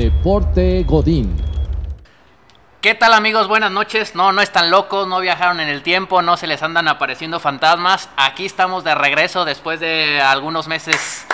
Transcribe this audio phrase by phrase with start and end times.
[0.00, 1.36] Deporte Godín.
[2.80, 3.48] ¿Qué tal amigos?
[3.48, 4.14] Buenas noches.
[4.14, 8.08] No, no están locos, no viajaron en el tiempo, no se les andan apareciendo fantasmas.
[8.16, 11.26] Aquí estamos de regreso después de algunos meses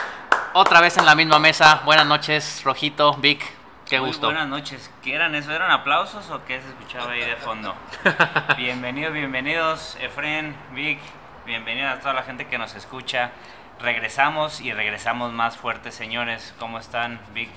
[0.53, 1.83] otra vez en la misma mesa.
[1.85, 3.41] Buenas noches, Rojito, Vic.
[3.89, 4.27] Qué Muy gusto.
[4.27, 4.91] buenas noches.
[5.01, 5.53] ¿Qué eran eso?
[5.53, 7.73] ¿Eran aplausos o qué se escuchaba ahí de fondo?
[8.57, 10.99] bienvenidos, bienvenidos, Efren, Vic.
[11.47, 13.31] Bienvenidos a toda la gente que nos escucha.
[13.79, 16.53] Regresamos y regresamos más fuertes, señores.
[16.59, 17.51] ¿Cómo están, Vic?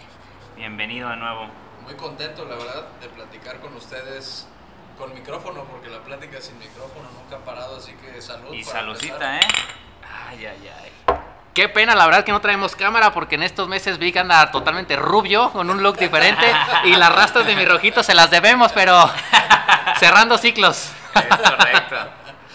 [0.60, 1.48] Bienvenido de nuevo.
[1.86, 4.46] Muy contento, la verdad, de platicar con ustedes
[4.98, 8.54] con micrófono, porque la plática sin micrófono nunca ha parado, así que salud.
[8.54, 9.38] Y saludcita.
[9.38, 9.48] ¿eh?
[10.28, 11.16] Ay, ay, ay.
[11.54, 14.98] Qué pena, la verdad que no traemos cámara porque en estos meses Vic anda totalmente
[14.98, 19.10] rubio, con un look diferente y las rastas de mi rojito se las debemos, pero
[19.98, 20.92] cerrando ciclos.
[21.16, 21.96] Es correcto.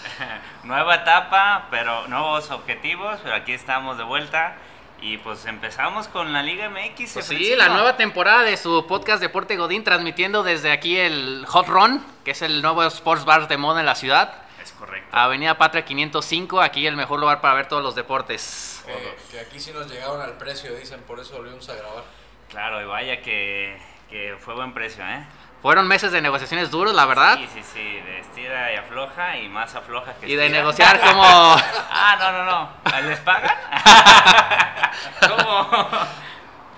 [0.63, 4.57] Nueva etapa, pero nuevos objetivos, pero aquí estamos de vuelta.
[5.01, 7.13] Y pues empezamos con la Liga MX.
[7.13, 11.67] Pues sí, la nueva temporada de su podcast Deporte Godín, transmitiendo desde aquí el Hot
[11.67, 14.41] Run, que es el nuevo sports bar de moda en la ciudad.
[14.63, 15.07] Es correcto.
[15.11, 18.83] Avenida Patria 505, aquí el mejor lugar para ver todos los deportes.
[18.85, 22.03] Que, que aquí sí nos llegaron al precio, dicen, por eso volvimos a grabar.
[22.49, 23.77] Claro, y vaya que,
[24.09, 25.23] que fue buen precio, ¿eh?
[25.61, 27.37] Fueron meses de negociaciones duros, la verdad.
[27.37, 30.59] Sí, sí, sí, de estira y afloja y más afloja que Y de estira.
[30.61, 31.23] negociar como...
[31.91, 33.01] Ah, no, no, no.
[33.09, 33.55] ¿Les pagan?
[35.27, 35.87] ¿Cómo?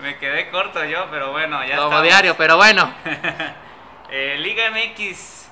[0.01, 2.03] Me quedé corto yo, pero bueno, ya como estamos.
[2.03, 2.91] diario, pero bueno.
[4.09, 5.49] Eh, liga MX,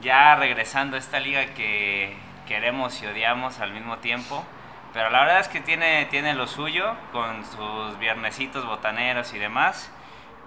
[0.00, 2.16] ya regresando a esta liga que
[2.46, 4.44] queremos y odiamos al mismo tiempo.
[4.92, 9.90] Pero la verdad es que tiene, tiene lo suyo con sus viernesitos botaneros y demás.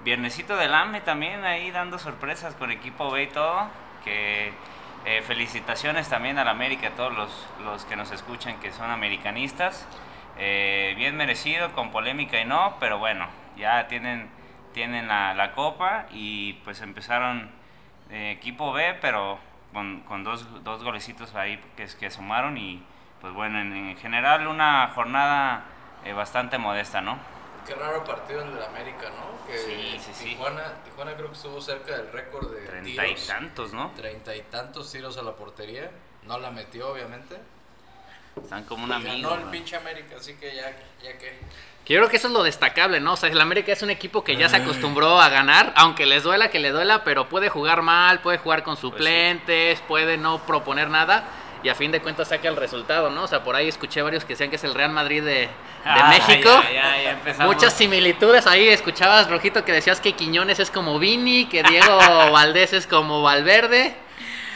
[0.03, 3.67] Viernesito del AME también ahí dando sorpresas con equipo B y todo.
[4.03, 4.53] Que
[5.05, 9.87] eh, felicitaciones también al América, a todos los, los que nos escuchan que son americanistas.
[10.37, 14.29] Eh, bien merecido, con polémica y no, pero bueno, ya tienen,
[14.73, 17.49] tienen la, la copa y pues empezaron
[18.09, 19.39] eh, equipo B, pero
[19.73, 22.81] con, con dos, dos golecitos ahí que, que sumaron y
[23.21, 25.63] pues bueno, en, en general una jornada
[26.15, 27.17] bastante modesta, ¿no?
[27.65, 29.45] Qué raro partido el del América, ¿no?
[29.47, 30.25] Que Sí, sí, sí.
[30.29, 33.91] Tijuana, Tijuana creo que estuvo cerca del récord de Treinta y tantos, ¿no?
[33.95, 35.91] Treinta y tantos tiros a la portería.
[36.23, 37.37] No la metió, obviamente.
[38.41, 39.29] Están como un Y amigo.
[39.29, 39.51] ganó el ¿no?
[39.51, 41.39] pinche América, así que ya, ya que.
[41.85, 43.13] Yo creo que eso es lo destacable, ¿no?
[43.13, 46.21] O sea, el América es un equipo que ya se acostumbró a ganar, aunque les
[46.23, 50.89] duela que le duela, pero puede jugar mal, puede jugar con suplentes, puede no proponer
[50.89, 51.23] nada
[51.63, 53.23] y a fin de cuentas saca el resultado, ¿no?
[53.23, 55.49] O sea, por ahí escuché varios que decían que es el Real Madrid de, de
[55.85, 56.49] Ah, México.
[56.63, 57.53] ya, ya, ya empezamos.
[57.53, 61.97] Muchas similitudes ahí, escuchabas, Rojito, que decías que Quiñones es como Vini, que Diego
[62.31, 63.95] Valdés es como Valverde.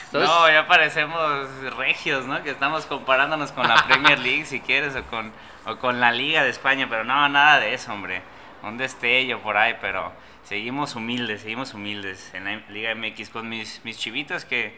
[0.06, 2.44] Entonces, No, ya parecemos regios, ¿no?
[2.44, 5.34] Que estamos comparándonos con la Premier League, si quieres, o con,
[5.66, 8.22] o con la Liga de España, pero no, nada de eso, hombre.
[8.62, 13.81] Un destello por ahí, pero seguimos humildes, seguimos humildes en la Liga MX con mis,
[13.84, 14.78] mis chivitos que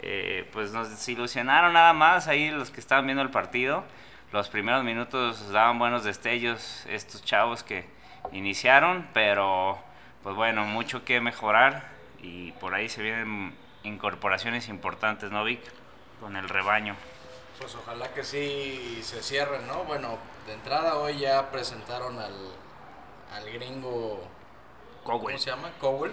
[0.00, 3.84] eh, pues nos desilusionaron nada más ahí los que estaban viendo el partido.
[4.32, 7.86] Los primeros minutos daban buenos destellos estos chavos que
[8.32, 9.78] iniciaron, pero
[10.22, 11.88] pues bueno, mucho que mejorar
[12.20, 15.60] y por ahí se vienen incorporaciones importantes, ¿no, Vic?
[16.20, 16.96] Con el rebaño.
[17.58, 19.84] Pues ojalá que sí se cierren, ¿no?
[19.84, 22.34] Bueno, de entrada hoy ya presentaron al,
[23.32, 24.28] al gringo.
[25.04, 25.70] ¿Cómo se llama?
[25.80, 26.12] Cowell.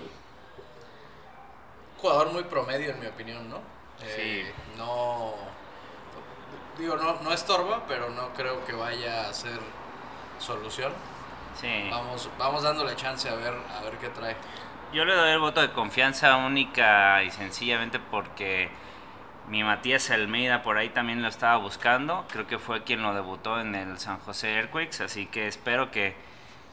[2.00, 3.73] Jugador muy promedio, en mi opinión, ¿no?
[4.02, 5.34] Eh, no.
[6.78, 9.60] Digo, no, no estorba, pero no creo que vaya a ser
[10.40, 10.92] solución.
[11.60, 11.88] Sí.
[11.92, 14.36] Vamos, vamos dándole chance a ver, a ver qué trae.
[14.92, 18.70] Yo le doy el voto de confianza única y sencillamente porque
[19.48, 22.26] mi Matías Almeida por ahí también lo estaba buscando.
[22.32, 26.16] Creo que fue quien lo debutó en el San José Earthquakes, así que espero que,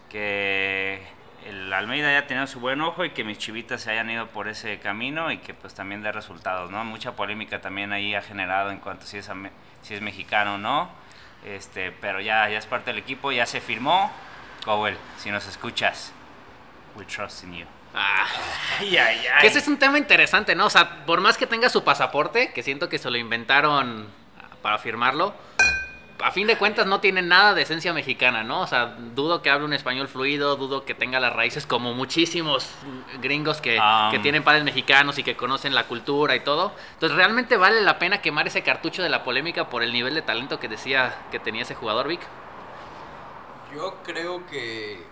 [0.09, 1.06] que
[1.47, 4.49] el Almeida haya tenido su buen ojo y que mis chivitas se hayan ido por
[4.49, 6.84] ese camino y que pues también dé resultados, ¿no?
[6.84, 9.31] Mucha polémica también ahí ha generado en cuanto a si es,
[9.83, 10.91] si es mexicano o no.
[11.45, 14.10] Este, pero ya, ya es parte del equipo, ya se firmó.
[14.65, 16.13] Cowell, si nos escuchas,
[16.97, 17.66] we trust in you.
[17.95, 18.27] ah,
[18.78, 19.41] Ay, ay, ay.
[19.41, 20.66] Que ese es un tema interesante, ¿no?
[20.66, 24.07] O sea, por más que tenga su pasaporte, que siento que se lo inventaron
[24.60, 25.34] para firmarlo,
[26.25, 28.61] a fin de cuentas no tiene nada de esencia mexicana, ¿no?
[28.61, 32.69] O sea, dudo que hable un español fluido, dudo que tenga las raíces como muchísimos
[33.21, 33.81] gringos que,
[34.11, 36.72] que tienen padres mexicanos y que conocen la cultura y todo.
[36.95, 40.22] Entonces, ¿realmente vale la pena quemar ese cartucho de la polémica por el nivel de
[40.22, 42.21] talento que decía que tenía ese jugador, Vic?
[43.75, 45.03] Yo creo que.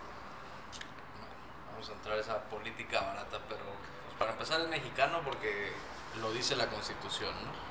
[1.73, 3.63] Vamos a entrar a esa política barata, pero
[4.07, 5.73] pues, para empezar es mexicano porque
[6.21, 7.68] lo dice la constitución, ¿no?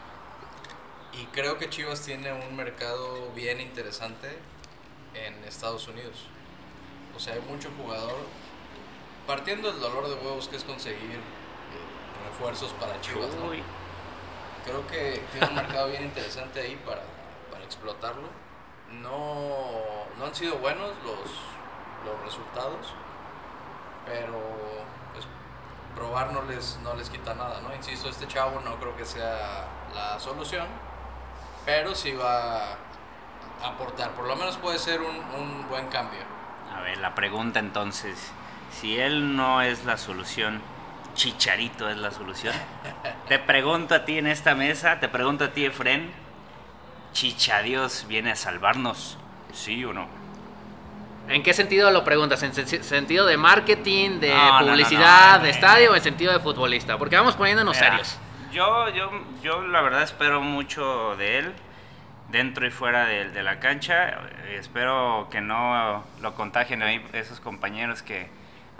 [1.17, 4.37] Y creo que Chivas tiene un mercado bien interesante
[5.15, 6.25] en Estados Unidos.
[7.15, 8.17] O sea, hay mucho jugador
[9.25, 13.49] partiendo del dolor de huevos que es conseguir eh, refuerzos para Chivas, ¿no?
[14.63, 17.01] Creo que tiene un mercado bien interesante ahí para,
[17.51, 18.27] para explotarlo.
[19.01, 21.31] No, no han sido buenos los,
[22.05, 22.93] los resultados,
[24.05, 24.39] pero
[25.13, 25.25] pues,
[25.95, 27.73] probar no les, no les quita nada, ¿no?
[27.73, 30.67] Insisto, este chavo no creo que sea la solución,
[31.67, 32.59] pero sí va
[33.61, 36.21] a aportar, por lo menos puede ser un, un buen cambio.
[36.73, 38.31] A ver, la pregunta entonces,
[38.71, 40.61] si él no es la solución,
[41.13, 42.55] Chicharito es la solución.
[43.27, 46.09] Te pregunto a ti en esta mesa, te pregunto a ti, Efren,
[47.11, 49.17] ¿Chichadios viene a salvarnos?
[49.53, 50.07] ¿Sí o no?
[51.27, 52.41] ¿En qué sentido lo preguntas?
[52.43, 56.01] ¿En sen- sentido de marketing, de No, no, no, publicidad, no, de estadio o en
[56.01, 56.97] sentido de futbolista?
[56.97, 58.17] Porque vamos poniéndonos Mira, serios.
[58.51, 59.11] Yo, yo,
[59.41, 61.53] yo la verdad espero mucho de él,
[62.29, 64.19] dentro y fuera de, la cancha.
[64.49, 68.29] Espero que no lo contagien ahí esos compañeros que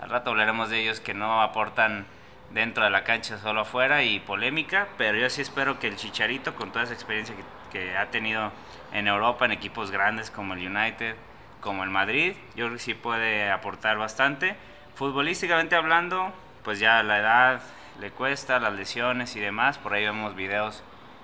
[0.00, 2.06] al rato hablaremos de ellos que no aportan
[2.50, 4.88] dentro de la cancha, solo afuera y polémica.
[4.96, 7.42] Pero yo sí espero que el Chicharito, con toda esa experiencia que,
[7.78, 8.52] que ha tenido
[8.92, 11.14] en Europa, en equipos grandes como el United,
[11.60, 14.56] como el Madrid, yo creo que sí puede aportar bastante.
[14.94, 16.32] Futbolísticamente hablando,
[16.64, 17.60] pues ya la edad
[18.00, 19.78] le cuesta, las lesiones y demás.
[19.78, 20.82] Por ahí vemos videos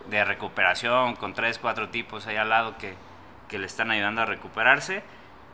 [0.08, 2.94] de recuperación con tres, cuatro tipos ahí al lado que,
[3.48, 5.02] que le están ayudando a recuperarse.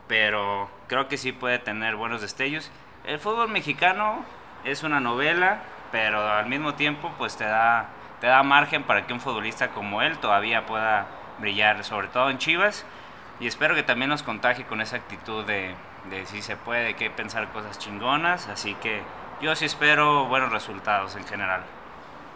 [0.07, 2.71] Pero creo que sí puede tener buenos destellos.
[3.05, 4.25] El fútbol mexicano
[4.63, 7.89] es una novela, pero al mismo tiempo pues te da,
[8.19, 11.07] te da margen para que un futbolista como él todavía pueda
[11.39, 12.85] brillar, sobre todo en Chivas.
[13.39, 15.73] Y espero que también nos contagie con esa actitud de,
[16.09, 18.47] de si se puede, que pensar cosas chingonas.
[18.49, 19.01] Así que
[19.41, 21.63] yo sí espero buenos resultados en general.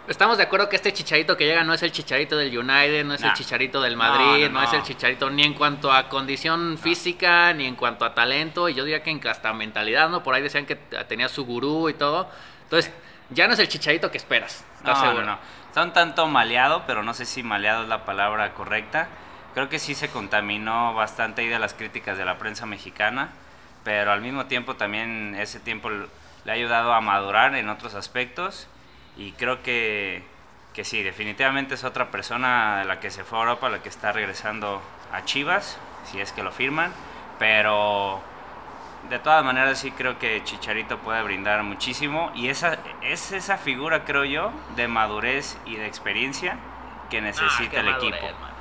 [0.07, 3.15] Estamos de acuerdo que este chicharito que llega no es el chicharito del United, no
[3.15, 3.33] es el Nah.
[3.33, 4.77] chicharito del No, Madrid, no, no, es no.
[4.77, 8.83] el chicharito ni en cuanto a condición física, ni en cuanto a talento, y yo
[8.83, 10.21] diría que en hasta mentalidad, ¿no?
[10.21, 12.29] Por ahí decían que tenía su gurú y todo.
[12.63, 12.91] Entonces,
[13.31, 14.63] ya no es el chicharito que esperas.
[14.77, 15.25] ¿Estás No, seguro?
[15.25, 15.39] no, no.
[15.69, 19.07] Está un tanto maleado, pero no sé si maleado es la palabra correcta.
[19.55, 23.29] Creo que sí se contaminó bastante ahí de las críticas de la prensa mexicana,
[23.83, 25.89] pero al mismo tiempo también ese tiempo
[26.45, 28.67] le ha ayudado a madurar en otros aspectos
[29.17, 30.23] y creo que,
[30.73, 33.89] que sí, definitivamente es otra persona de la que se fue a Europa, la que
[33.89, 34.81] está regresando
[35.11, 36.91] a Chivas, si es que lo firman,
[37.39, 38.21] pero
[39.09, 44.03] de todas maneras sí creo que Chicharito puede brindar muchísimo y esa es esa figura
[44.03, 46.57] creo yo de madurez y de experiencia
[47.09, 48.39] que Ah, necesita el madurez, equipo.
[48.39, 48.51] man.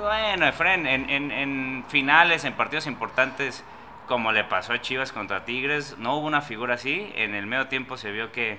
[0.00, 3.64] Bueno, Efren, en, en, en finales, en partidos importantes
[4.06, 7.10] como le pasó a Chivas contra Tigres, no hubo una figura así.
[7.16, 8.58] En el medio tiempo se vio que,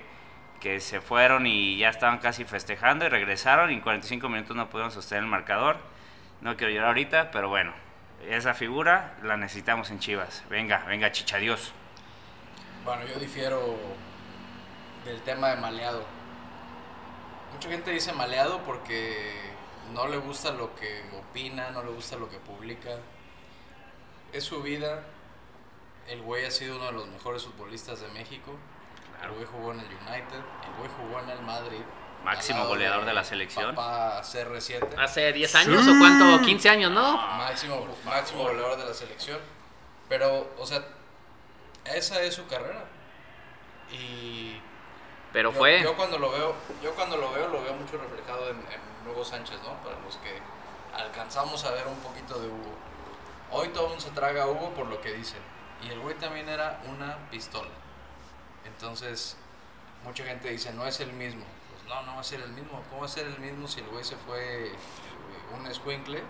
[0.60, 4.68] que se fueron y ya estaban casi festejando y regresaron y en 45 minutos no
[4.68, 5.78] pudieron sostener el marcador.
[6.40, 7.72] No quiero llorar ahorita, pero bueno,
[8.28, 10.44] esa figura la necesitamos en Chivas.
[10.50, 11.72] Venga, venga, chichadios.
[12.84, 13.76] Bueno, yo difiero
[15.04, 16.04] del tema de maleado.
[17.52, 19.36] Mucha gente dice maleado porque
[19.94, 22.90] no le gusta lo que opina, no le gusta lo que publica.
[24.32, 25.04] Es su vida.
[26.08, 28.52] El güey ha sido uno de los mejores futbolistas de México.
[29.22, 31.80] El güey jugó en el United, el güey jugó en el Madrid.
[32.22, 33.74] Máximo goleador de la selección.
[33.74, 34.98] Papá CR7.
[34.98, 36.24] ¿Hace 10 años o cuánto?
[36.44, 37.16] ¿15 años, no?
[37.16, 39.38] máximo, máximo goleador de la selección.
[40.08, 40.82] Pero, o sea,
[41.84, 42.84] esa es su carrera.
[43.90, 44.60] Y
[45.32, 45.82] Pero yo, fue.
[45.82, 49.24] yo cuando lo veo, yo cuando lo veo, lo veo mucho reflejado en, en Hugo
[49.24, 49.74] Sánchez, ¿no?
[49.84, 50.40] Para los que
[50.94, 52.74] alcanzamos a ver un poquito de Hugo.
[53.52, 55.36] Hoy todo el mundo se traga a Hugo por lo que dice.
[55.84, 57.70] Y el güey también era una pistola.
[58.64, 59.36] Entonces,
[60.04, 61.44] mucha gente dice, no es el mismo.
[61.70, 62.82] Pues no, no va a ser el mismo.
[62.88, 64.72] ¿Cómo va a ser el mismo si el güey se fue eh,
[65.58, 66.22] un escuincle?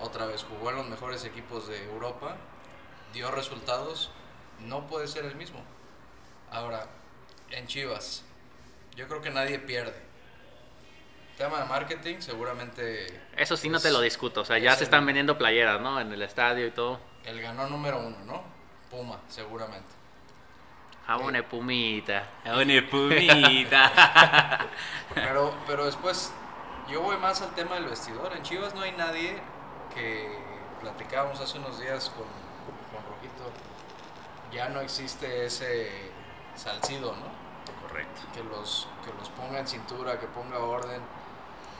[0.00, 2.36] Otra vez jugó en los mejores equipos de Europa,
[3.12, 4.10] dio resultados,
[4.60, 5.62] no puede ser el mismo.
[6.50, 6.86] Ahora,
[7.50, 8.24] en Chivas,
[8.96, 10.02] yo creo que nadie pierde.
[11.38, 13.20] Tema de marketing, seguramente.
[13.36, 14.40] Eso sí no te lo discuto.
[14.42, 16.00] O sea, ya se el- están vendiendo playeras, ¿no?
[16.00, 17.00] En el estadio y todo.
[17.24, 18.53] El ganó número uno, ¿no?
[18.94, 19.88] Puma, seguramente.
[21.04, 22.28] Jabón de pumita.
[22.90, 24.68] pumita.
[25.14, 26.32] Pero, pero después,
[26.88, 28.32] yo voy más al tema del vestidor.
[28.36, 29.36] En Chivas no hay nadie
[29.94, 30.38] que
[30.80, 33.50] platicábamos hace unos días con, con Rojito.
[34.52, 35.90] Ya no existe ese
[36.54, 37.88] salcido, ¿no?
[37.88, 38.22] Correcto.
[38.32, 41.00] que los, que los ponga en cintura, que ponga orden.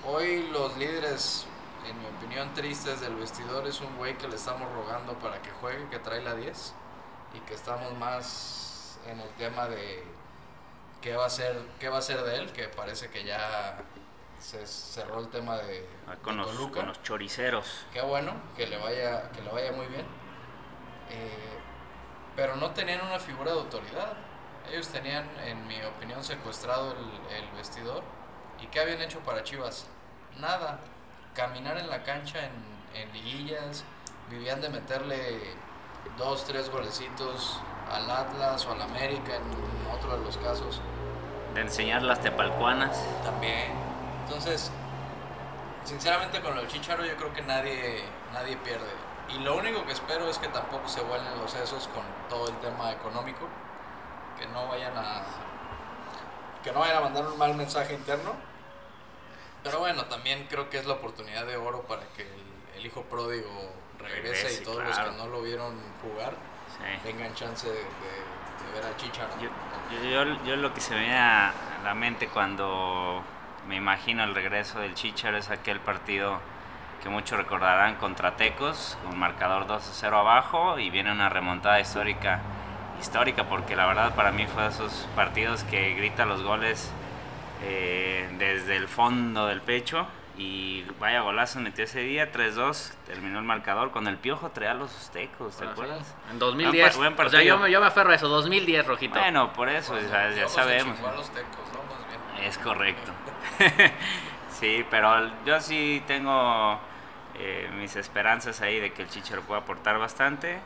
[0.06, 1.46] Hoy los líderes,
[1.88, 5.50] en mi opinión, tristes del vestidor es un güey que le estamos rogando para que
[5.50, 6.74] juegue, que trae la 10
[7.34, 10.04] y que estamos más en el tema de
[11.00, 13.78] qué va a ser, qué va a ser de él, que parece que ya
[14.38, 16.80] se cerró el tema de, Ah, Con de los, Toluca.
[16.80, 17.86] con los choriceros.
[17.92, 20.06] Qué bueno, que le vaya, que le vaya muy bien.
[21.10, 21.58] Eh,
[22.36, 24.12] pero no tenían una figura de autoridad.
[24.70, 28.02] Ellos tenían, en mi opinión, secuestrado el, el vestidor.
[28.60, 29.86] ¿Y qué habían hecho para Chivas?
[30.38, 30.80] Nada.
[31.34, 32.52] Caminar en la cancha en,
[32.94, 33.84] en liguillas.
[34.30, 35.54] Vivían de meterle
[36.16, 40.80] dos, tres golecitos al Atlas o al América en otro de los casos.
[41.54, 42.98] De enseñar las tepalcuanas.
[43.22, 43.72] También.
[44.24, 44.70] Entonces,
[45.84, 48.90] sinceramente con el Chicharo yo creo que nadie, nadie pierde.
[49.28, 52.56] Y lo único que espero es que tampoco se vuelen los sesos con todo el
[52.58, 53.48] tema económico.
[54.38, 55.22] Que no vayan a.
[56.62, 58.32] Que no vayan a mandar un mal mensaje interno.
[59.62, 62.44] Pero bueno, también creo que es la oportunidad de oro para que el,
[62.76, 63.48] el hijo pródigo
[64.04, 65.06] regrese, Regrese, y todos claro.
[65.06, 66.34] los que no lo vieron jugar
[66.76, 67.00] Sí.
[67.02, 69.30] tengan chance de, de- de ver a Chicharo.
[69.40, 69.48] Yo,
[70.10, 71.52] yo- yo- lo que se me viene a
[71.84, 73.22] la mente cuando
[73.68, 76.40] me imagino el regreso del Chicharo es aquel partido
[77.02, 81.78] que muchos recordarán contra Tecos, con marcador 2 a 0 abajo y viene una remontada
[81.78, 82.40] histórica,
[83.00, 86.90] histórica porque la verdad para mí fue de esos partidos que grita los goles
[87.62, 93.44] eh, desde el fondo del pecho y vaya golazo metió ese día, 3-2, terminó el
[93.44, 96.06] marcador con el piojo traía a los Tecos, ¿te Ah, acuerdas?
[96.06, 96.14] sí.
[96.32, 96.96] En 2010.
[96.96, 99.18] Buen o sea, yo, me- yo me aferro a eso, 2010, Rojito.
[99.18, 100.96] Bueno, por eso, sea, ya se sabemos.
[100.96, 101.94] chingó a los tecos, ¿no?
[101.94, 102.48] Más bien.
[102.48, 103.12] Es correcto.
[104.60, 106.78] sí, pero yo sí tengo
[107.36, 110.58] eh, mis esperanzas ahí de que el Chicharo pueda aportar bastante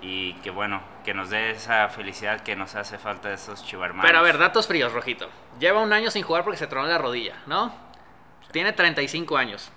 [0.00, 4.06] y que bueno, que nos dé esa felicidad que nos hace falta de esos chivarmanos.
[4.06, 5.28] Pero a ver, datos fríos, Rojito.
[5.58, 7.87] Lleva un año sin jugar porque se tronó la rodilla, ¿no?
[8.52, 9.70] Tiene 35 años.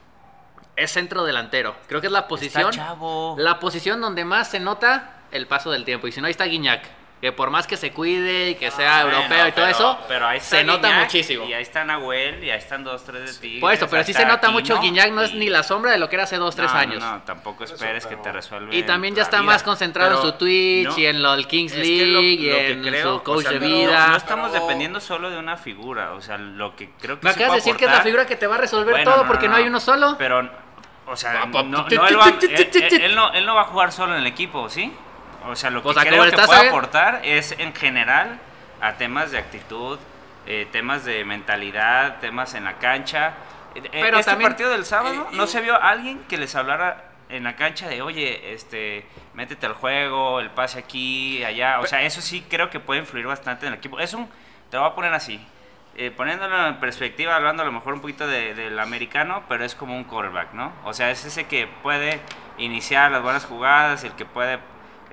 [0.75, 1.75] Es centro delantero.
[1.87, 2.71] Creo que es la posición.
[2.71, 3.35] chavo.
[3.37, 6.07] La posición donde más se nota el paso del tiempo.
[6.07, 7.00] Y si no, ahí está Guiñac.
[7.21, 9.77] Que por más que se cuide y que sea Ah, Bueno, europeo y todo pero-
[9.77, 11.45] eso, pero ahí se nota muchísimo.
[11.45, 13.59] Y ahí está Nahuel, y ahí están dos, tres de ti.
[13.59, 16.09] Por eso, pero sí se nota mucho Guiñac, no es ni la sombra de lo
[16.09, 16.99] que era hace dos, tres no, años.
[16.99, 18.73] No, no, tampoco Eso, esperes que te resuelva.
[18.73, 19.51] Y también ya está vida.
[19.51, 22.41] más concentrado en su Twitch no, y en lo del Kings es que lo- League
[22.41, 24.07] y lo que en creo, su coach o sea, de no- vida.
[24.07, 27.29] No, estamos Pero- dependiendo solo de una figura, o sea, lo que creo que Me
[27.29, 29.27] acabas de decir que es la figura que te va a resolver Bueno, todo no,
[29.27, 30.15] porque no, hay uno solo.
[30.17, 30.49] Pero,
[31.05, 34.91] o sea, él no va a jugar solo en el equipo, ¿sí?
[35.45, 37.74] O sea, lo que O sea, creo que estás puede a ver- aportar es en
[37.74, 38.39] general
[38.81, 40.00] a temas de actitud,
[40.45, 43.33] eh, temas de mentalidad, temas en la cancha.
[43.75, 46.55] Eh, Pero este también- partido del sábado, eh, ¿no se vio a alguien que les
[46.55, 51.79] hablara en la cancha de, oye, este, métete al juego, el pase aquí, allá?
[51.79, 54.00] O sea, eso sí creo que puede influir bastante en el equipo.
[54.00, 54.27] Es un,
[54.69, 55.39] te lo voy a poner así,
[55.95, 59.75] eh, poniéndolo en perspectiva, hablando a lo mejor un poquito de- del americano, pero es
[59.75, 60.74] como un quarterback, ¿no?
[60.83, 62.19] O sea, es ese que puede
[62.57, 64.60] iniciar las buenas jugadas, el que puede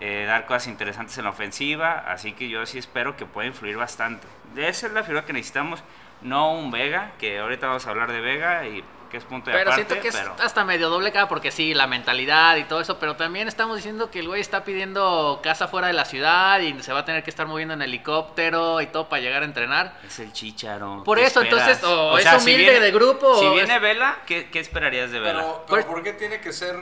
[0.00, 3.76] eh, dar cosas interesantes en la ofensiva, así que yo sí espero que pueda influir
[3.76, 4.26] bastante.
[4.54, 5.82] De esa es la figura que necesitamos,
[6.22, 9.56] no un Vega, que ahorita vamos a hablar de Vega y que es punto de
[9.56, 12.64] Pero aparte, siento que pero- es hasta medio doble cara porque sí, la mentalidad y
[12.64, 16.04] todo eso, pero también estamos diciendo que el güey está pidiendo casa fuera de la
[16.04, 19.42] ciudad y se va a tener que estar moviendo en helicóptero y todo para llegar
[19.42, 19.98] a entrenar.
[20.06, 21.04] Es el chicharo.
[21.04, 21.76] Por ¿qué eso, esperas?
[21.76, 25.20] entonces, o es humilde de grupo, Si o viene es- Vela, ¿qué, qué esperarías de
[25.20, 25.38] Vela?
[25.40, 26.76] Pero, pero ¿por qué tiene que ser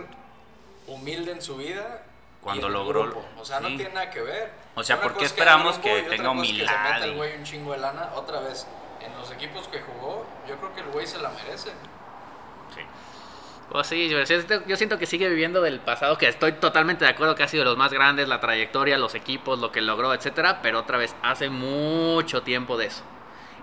[0.89, 2.03] humilde en su vida?
[2.47, 3.27] Cuando logró- grupo?
[3.39, 3.77] O sea, no sí.
[3.77, 4.53] tiene nada que ver.
[4.75, 7.37] O sea, ¿por qué esperamos que grupo tenga cosa es que se meta el güey
[7.37, 8.11] un chingo de lana.
[8.15, 8.67] Otra vez,
[9.01, 11.71] en los equipos que jugó, yo creo que el güey se la merece.
[12.75, 12.81] Sí.
[13.71, 17.11] Pues sí, yo siento, yo siento que sigue viviendo del pasado, que estoy totalmente de
[17.11, 20.15] acuerdo que ha sido de los más grandes, la trayectoria, los equipos, lo que logró,
[20.15, 23.03] etcétera, pero otra vez, hace mucho tiempo de eso.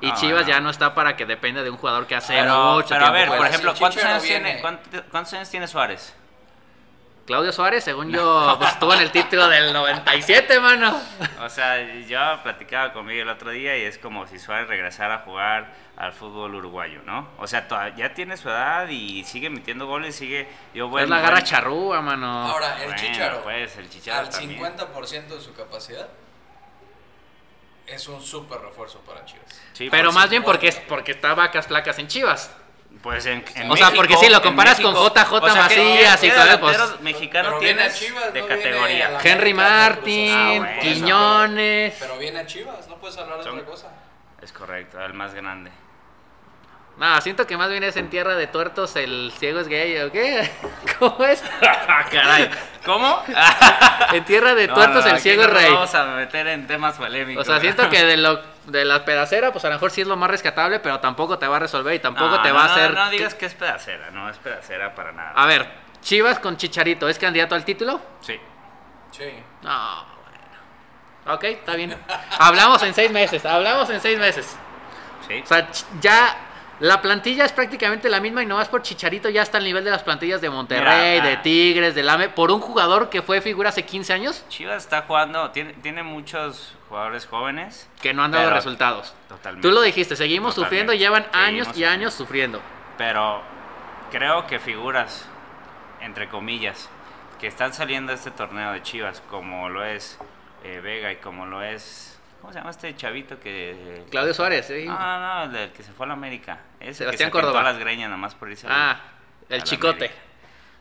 [0.02, 0.50] Y Ah, Chivas bueno.
[0.50, 3.14] ya no está para que dependa de un jugador que hace Pero, mucho pero a
[3.14, 3.38] tiempo ver, fue.
[3.38, 6.14] por Si ejemplo, ¿cuántos años, tiene, cuánto- cuántos años tiene Suárez?
[7.26, 11.00] Claudio Suárez, según yo, pues estuvo en el título del 97, mano.
[11.42, 15.20] O sea, yo platicaba conmigo el otro día y es como si Suárez regresara a
[15.20, 17.30] jugar al fútbol uruguayo, ¿no?
[17.38, 17.66] O sea,
[17.96, 20.50] ya tiene su edad y sigue metiendo goles, sigue...
[20.74, 22.28] Yo, es la garra bueno, charrúa, mano.
[22.28, 24.62] Ahora, el bueno, Chicharo, Pues, el Chicharo al también.
[24.62, 26.10] 50% de su capacidad,
[27.88, 29.62] es un súper refuerzo para Chivas.
[29.72, 30.94] Sí, pero más bien porque, es, 50.
[30.94, 32.54] porque está vacas flacas en Chivas.
[33.02, 35.78] Pues en, en O sea, México- porque si lo comparas con JJ o sea, ¿qué-
[35.78, 39.18] Macías y todo, pues- a tienes Chivas, de no categoría?
[39.22, 40.82] Henry Martin, Ah, bueno.
[40.82, 41.96] Quiñones.
[42.00, 43.88] Pero viene a Chivas, no puedes hablar de Son- otra cosa.
[44.42, 45.72] Es correcto, el más grande.
[46.96, 50.12] No, siento que más bien es en tierra de tuertos el ciego es gay, ¿o
[50.12, 50.48] qué?
[51.00, 51.44] ¿Cómo es?
[51.62, 52.50] Ah, Caray,
[52.86, 53.22] ¿cómo?
[54.14, 55.74] En tierra de No, tuertos no, el ciego no es nos rey.
[55.74, 57.42] Vamos a meter en temas polémicos.
[57.48, 60.08] O sea, siento que de lo de la pedacera, pues a lo mejor sí es
[60.08, 62.64] lo más rescatable, pero tampoco te va a resolver y tampoco No, te no, va
[62.64, 62.94] a no, hacer.
[62.94, 65.34] No, digas que es pedacera, no es pedacera para nada.
[65.36, 65.68] A ver,
[66.02, 68.02] Chivas con Chicharito, ¿es candidato al título?
[68.22, 68.40] Sí.
[69.12, 69.32] Sí.
[69.62, 70.06] No,
[71.26, 71.36] bueno.
[71.36, 71.96] Ok, está bien.
[72.40, 74.56] Hablamos en seis meses, hablamos en seis meses.
[75.28, 75.42] Sí.
[75.44, 75.70] O sea,
[76.02, 76.36] ya
[76.80, 79.86] La plantilla es prácticamente la misma y no más por Chicharito ya está al nivel
[79.86, 81.42] de las plantillas de Monterrey, Mira, de ah.
[81.42, 85.52] Tigres, del AME, por un jugador que fue figura hace 15 años Chivas está jugando,
[85.52, 87.90] tiene, tiene muchos jugadores jóvenes.
[88.04, 89.16] que no han dado resultados.
[89.28, 89.68] Totalmente.
[89.68, 90.94] Tú lo dijiste, seguimos Totalmente.
[90.94, 92.62] sufriendo, llevan años y años sufriendo.
[93.00, 93.42] Pero
[94.12, 95.28] creo que figuras,
[96.02, 96.88] entre comillas,
[97.40, 100.20] que están saliendo de este torneo de Chivas, como lo es
[100.64, 102.20] eh, Vega y como lo es.
[102.42, 104.04] ¿Cómo se llama este chavito que.
[104.12, 104.86] Claudio Suárez, ¿sí?
[104.86, 106.60] No, no, no, el del que se fue a la América.
[106.80, 107.64] Ese Sebastián que se Córdoba.
[107.64, 108.68] las greñas nomás por irse.
[108.70, 109.00] Ah,
[109.50, 110.12] el chicote.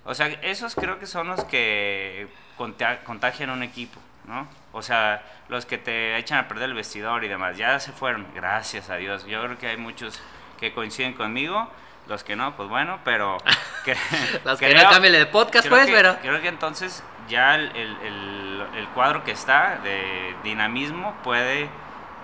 [0.04, 2.26] O sea, esos creo que son los que
[2.58, 4.46] conta- contagian un equipo, ¿no?
[4.72, 7.56] O sea, los que te echan a perder el vestidor y demás.
[7.56, 9.24] Ya se fueron, gracias a Dios.
[9.26, 10.20] Yo creo que hay muchos
[10.58, 11.68] que coinciden conmigo.
[12.08, 13.38] Los que no, pues bueno, pero...
[13.84, 13.96] que-
[14.44, 17.74] Los que no, cámbiale de podcast, creo pues, que- pero- Creo que entonces ya el,
[17.76, 21.68] el- el- el cuadro que está de dinamismo puede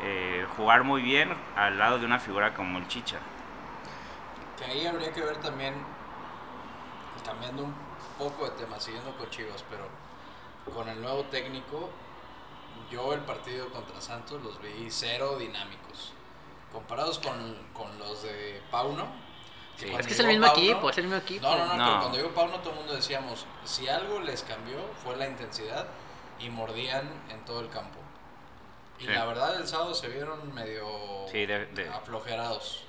[0.02, 3.18] eh, jugar muy bien al lado de una figura como el Chicha.
[4.58, 5.74] Que ahí habría que ver también,
[7.24, 7.74] cambiando un
[8.18, 9.88] poco de tema, siguiendo con Chivas, pero
[10.70, 11.90] con el nuevo técnico,
[12.90, 16.12] yo el partido contra Santos los vi cero dinámicos.
[16.72, 19.06] Comparados con, con los de Pauno.
[19.76, 19.84] Sí.
[19.86, 21.46] cuando Es que es el mismo Pauno- equipo, es el mismo equipo.
[21.46, 21.84] No, no, no, No.
[21.86, 25.86] pero cuando llegó Pauno todo el mundo decíamos, si algo les cambió fue la intensidad
[26.40, 27.98] y mordían en todo el campo.
[28.98, 29.08] Y Sí.
[29.10, 30.84] la verdad el sábado se vieron medio
[31.30, 32.84] Sí, de- de- aflojerados.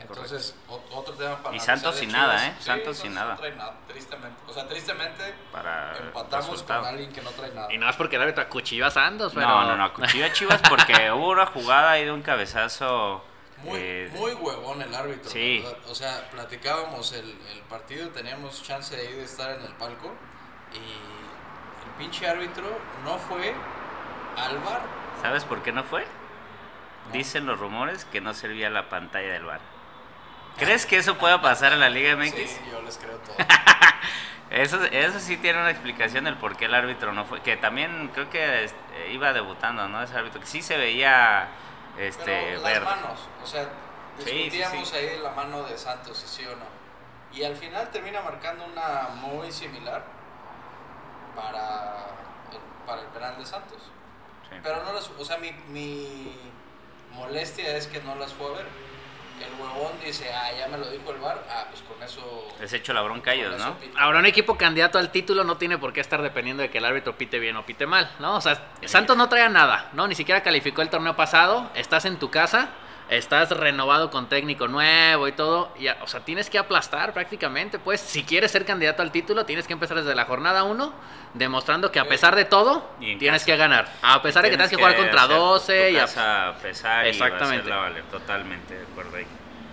[0.00, 2.22] Entonces, o- otro tema para Y Santos de sin Chivas.
[2.26, 2.54] nada, ¿eh?
[2.58, 3.32] Sí, Santos sin nada.
[3.34, 4.40] No trae nada, tristemente.
[4.46, 6.80] O sea, tristemente Para empatamos resultado.
[6.80, 7.72] con alguien que no trae nada.
[7.72, 9.46] Y no es porque el árbitro acuchilló a Santos, pero...
[9.48, 13.24] No, no, no, cuchillo a Chivas porque hubo una jugada ahí de un cabezazo.
[13.58, 15.30] Muy, eh, muy huevón el árbitro.
[15.30, 15.62] Sí.
[15.64, 15.78] verdad.
[15.88, 20.12] O sea, platicábamos el, el partido, teníamos chance ahí de estar en el palco
[20.72, 22.64] y el pinche árbitro
[23.04, 23.54] no fue
[24.36, 24.82] al bar.
[25.22, 26.04] ¿Sabes por qué no fue?
[27.06, 27.12] No.
[27.12, 29.60] Dicen los rumores que no servía la pantalla del bar.
[30.58, 32.30] ¿Crees que eso pueda pasar en la Liga MX?
[32.34, 33.36] Sí, yo les creo todo.
[34.50, 37.40] Eso, eso sí tiene una explicación del por qué el árbitro no fue.
[37.40, 40.00] Que también creo que este, iba debutando, ¿no?
[40.00, 40.38] Ese árbitro.
[40.40, 41.48] Que sí se veía
[41.98, 42.84] este, Pero las verde.
[42.84, 43.68] manos, o sea,
[44.18, 44.96] Sí, sí, discutíamos sí.
[44.96, 46.66] ahí la mano de Santos, si sí o no.
[47.32, 50.04] Y al final termina marcando una muy similar
[51.34, 52.06] para
[52.52, 53.78] el, para el penal de Santos.
[54.48, 54.56] Sí.
[54.62, 56.38] Pero no las, o sea, mi, mi
[57.12, 58.66] molestia es que no las fue a ver.
[59.40, 62.48] El huevón dice, ah, ya me lo dijo el bar, ah, pues con eso...
[62.60, 63.74] Les echo la bronca a ellos, ¿no?
[63.78, 63.98] pito.
[63.98, 66.84] Ahora un equipo candidato al título no tiene por qué estar dependiendo de que el
[66.84, 68.36] árbitro pite bien o pite mal, ¿no?
[68.36, 70.06] O sea, Santos no trae nada, ¿no?
[70.06, 72.70] Ni siquiera calificó el torneo pasado, estás en tu casa,
[73.08, 78.00] estás renovado con técnico nuevo y todo, y, o sea, tienes que aplastar prácticamente, pues,
[78.00, 80.92] si quieres ser candidato al título, tienes que empezar desde la jornada 1,
[81.34, 83.46] demostrando que a pesar de todo, tienes casa.
[83.46, 83.92] que ganar.
[84.02, 86.54] A pesar de que tienes que jugar contra hacer tu- 12 tu y a- a
[86.58, 87.56] pesar Exactamente.
[87.56, 88.02] y hacerla valer.
[88.04, 89.26] Totalmente de acuerdo ahí.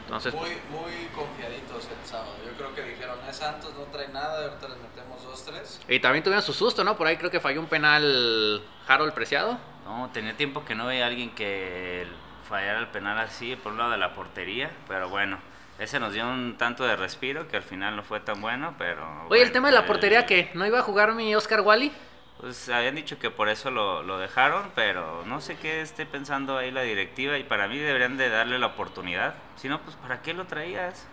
[0.06, 2.36] Entonces, Muy, muy confiaditos el sábado.
[2.46, 5.80] Yo creo que dijeron, es Santos, no trae nada, ahorita les metemos dos, tres.
[5.88, 6.98] y también tuvieron su susto, ¿no?
[6.98, 9.58] Por ahí creo que falló un penal Harold Preciado.
[9.86, 12.06] No, tenía tiempo que no veía a alguien que
[12.52, 15.40] fallara el penal así por un lado de la portería, pero bueno,
[15.80, 19.08] ese nos dio un tanto de respiro que al final no fue tan bueno, pero...
[19.30, 20.52] Oye, el tema de la el- portería, ¿qué?
[20.54, 21.92] ¿No iba a jugar mi Oscar Wally?
[22.40, 26.58] Pues habían dicho que por eso lo, lo dejaron, pero no sé qué esté pensando
[26.58, 29.36] ahí la directiva y para mí deberían de darle la oportunidad.
[29.58, 31.08] Si no, pues ¿para qué lo traías?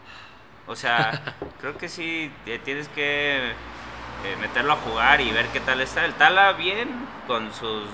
[0.66, 1.20] O sea,
[1.60, 6.04] creo que sí eh, tienes que eh, meterlo a jugar y ver qué tal está.
[6.06, 6.88] El Tala bien,
[7.26, 7.88] con sus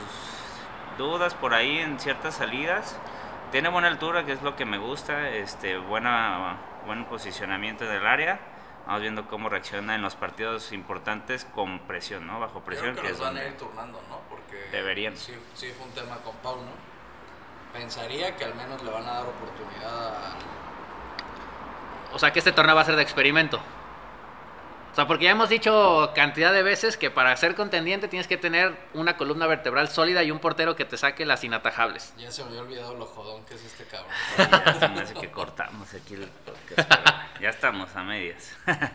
[0.98, 2.98] dudas por ahí en ciertas salidas.
[3.55, 8.05] Tiene buena altura, que es lo que me gusta, este, buena, buen posicionamiento en el
[8.05, 8.40] área.
[8.85, 12.40] Vamos viendo cómo reacciona en los partidos importantes con presión, ¿no?
[12.40, 12.95] Bajo presión.
[12.95, 14.23] creo que que los es van a ir turnando, ¿no?
[14.29, 15.17] Porque Deberían.
[15.17, 16.73] Sí, sí fue un tema con Pau, ¿no?
[17.73, 20.35] Pensaría que al menos le van a dar oportunidad a...
[22.12, 23.61] O sea que este torneo va a ser de experimento.
[24.94, 28.37] O sea, porque ya hemos dicho cantidad de veces que para ser contendiente tienes que
[28.37, 32.14] tener una columna vertebral sólida y un portero que te saque las inatajables.
[32.16, 34.12] Ya se me había olvidado lo jodón que es este cabrón.
[34.38, 36.88] Ya se me hace que cortamos aquí el podcast,
[37.40, 38.57] ya estamos a medias.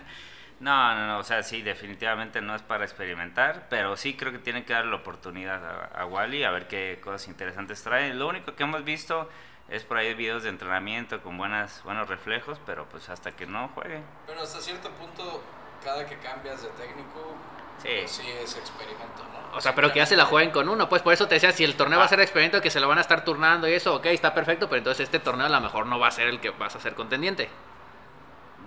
[0.62, 4.39] No, no, no, o sea, sí, definitivamente no es para experimentar, pero sí creo que
[4.39, 8.13] tienen que darle la oportunidad a, a Wally a ver qué cosas interesantes trae.
[8.13, 9.29] Lo único que hemos visto
[9.69, 13.69] es por ahí videos de entrenamiento con buenas, buenos reflejos, pero pues hasta que no
[13.69, 14.01] juegue.
[14.27, 15.41] Pero hasta cierto punto,
[15.83, 17.35] cada que cambias de técnico,
[17.81, 17.87] Sí.
[17.99, 19.57] pues sí es experimento, ¿no?
[19.57, 20.89] O sea, pero que ya se la jueguen con uno.
[20.89, 22.09] Pues por eso te decía, si el torneo va a Ah.
[22.09, 24.79] ser experimento, que se lo van a estar turnando y eso, ok, está perfecto, pero
[24.79, 26.93] entonces este torneo a lo mejor no va a ser el que vas a ser
[26.95, 27.49] contendiente.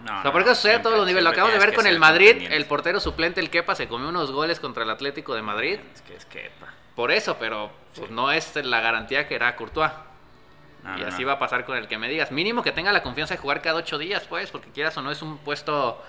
[0.04, 1.22] No, O sea, no, porque eso sucede a todos los niveles.
[1.24, 4.32] Lo acabamos de ver con el Madrid, el portero suplente, el Kepa, se comió unos
[4.32, 5.78] goles contra el Atlético de Madrid.
[5.94, 6.50] Es que es que...
[6.58, 6.66] pa.
[6.96, 9.92] Por eso, pero pues, no es la garantía que era Courtois.
[10.82, 11.28] No, y no, así no.
[11.28, 12.32] va a pasar con el que me digas.
[12.32, 15.12] Mínimo que tenga la confianza de jugar cada ocho días, pues, porque quieras o no
[15.12, 16.02] es un puesto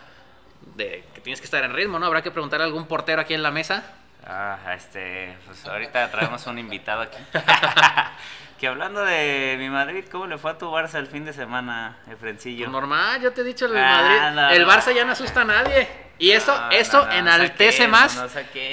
[0.76, 2.06] de que tienes que estar en ritmo, ¿no?
[2.06, 3.84] Habrá que preguntarle a algún portero aquí en la mesa.
[4.26, 7.18] Ah, este, pues ahorita traemos un invitado aquí.
[8.60, 11.98] que hablando de mi Madrid, ¿cómo le fue a tu Barça el fin de semana,
[12.10, 12.66] Efrencillo?
[12.66, 14.36] Pues normal, yo te he dicho el Ah, Madrid.
[14.42, 14.66] no, el.
[14.66, 15.88] Barça ya no asusta a nadie.
[16.20, 18.22] Y eso, No, eso no, enaltece más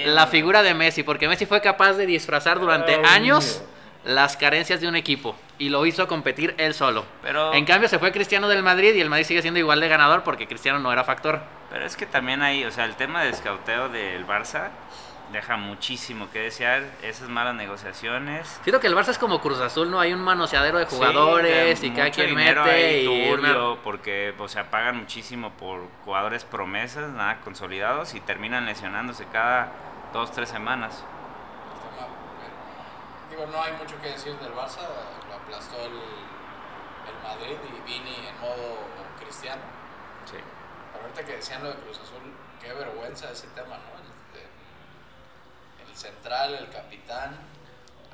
[0.05, 3.63] la figura de Messi, porque Messi fue capaz de disfrazar durante años
[4.05, 7.05] las carencias de un equipo y lo hizo competir él solo.
[7.23, 9.89] Pero- En cambio se fue Cristiano del Madrid y el Madrid sigue siendo igual de
[9.89, 11.41] ganador porque Cristiano no era factor.
[11.71, 14.69] Pero es que también hay, o sea, el tema de escauteo del Barça
[15.33, 18.59] deja muchísimo que desear, esas malas negociaciones.
[18.65, 20.01] Siento que el Barça es como Cruz Azul, ¿no?
[20.01, 23.77] Hay un manoseadero de jugadores Sí, y de cada mucho quien mete ahí y una-
[23.85, 29.69] porque o sea, pagan muchísimo por jugadores promesas, nada consolidados y terminan lesionándose cada
[30.13, 31.05] dos, tres semanas.
[33.31, 34.81] Digo, no hay mucho que decir del Barça,
[35.29, 38.79] lo aplastó el, el Madrid y Vini en modo
[39.21, 39.63] cristiano.
[40.27, 40.37] Sí.
[40.93, 42.23] Pero ahorita que decían lo de Cruz Azul,
[42.61, 44.01] qué vergüenza ese tema, ¿no?
[44.01, 47.37] El, el central, el capitán,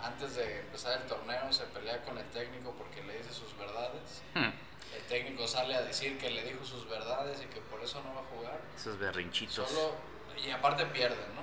[0.02, 4.22] antes de empezar el torneo se pelea con el técnico porque le dice sus verdades.
[4.34, 4.50] Hmm,
[4.94, 8.14] El técnico sale a decir que le dijo sus verdades y que por eso no
[8.14, 8.60] va a jugar.
[8.76, 9.68] Esos berrinchitos.
[9.68, 9.94] Solo,
[10.36, 11.42] y aparte pierden, ¿no?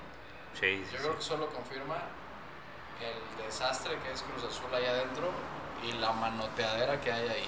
[0.59, 1.97] Sí, sí, Yo creo que solo confirma
[3.04, 5.32] el desastre que es Cruz Azul allá adentro
[5.88, 7.48] y la manoteadera que hay ahí.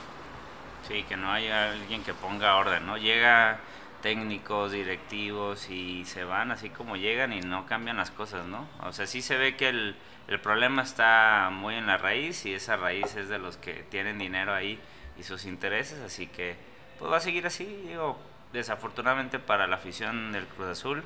[0.88, 2.98] Sí, que no haya alguien que ponga orden, ¿no?
[2.98, 3.60] Llega
[4.02, 8.68] técnicos, directivos y se van así como llegan y no cambian las cosas, ¿no?
[8.84, 9.96] O sea, sí se ve que el,
[10.28, 14.20] el problema está muy en la raíz y esa raíz es de los que tienen
[14.20, 14.80] dinero ahí
[15.18, 16.56] y sus intereses, así que
[17.00, 18.18] pues va a seguir así, digo,
[18.54, 21.04] desafortunadamente para la afición del Cruz Azul,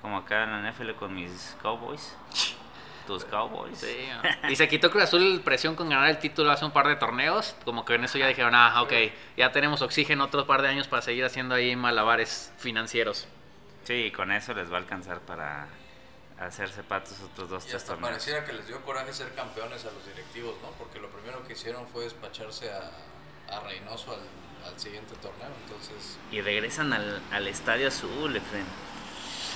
[0.00, 2.16] como acá en la NFL con mis Cowboys,
[3.02, 3.78] tus Cowboys.
[3.78, 4.08] Sí,
[4.42, 4.48] ¿no?
[4.50, 7.54] y se quitó Cruz Azul presión con ganar el título hace un par de torneos.
[7.64, 8.92] Como que en eso ya dijeron, ah, ok,
[9.36, 13.26] ya tenemos oxígeno otro par de años para seguir haciendo ahí malabares financieros.
[13.84, 15.66] Sí, con eso les va a alcanzar para
[16.38, 18.10] hacerse patos otros dos, Y tres hasta torneos.
[18.10, 20.70] pareciera que les dio coraje ser campeones a los directivos, ¿no?
[20.78, 22.90] Porque lo primero que hicieron fue despacharse a,
[23.56, 25.48] a Reynoso al, al siguiente torneo.
[25.64, 28.64] Entonces, Y regresan al, al Estadio Azul, Efren.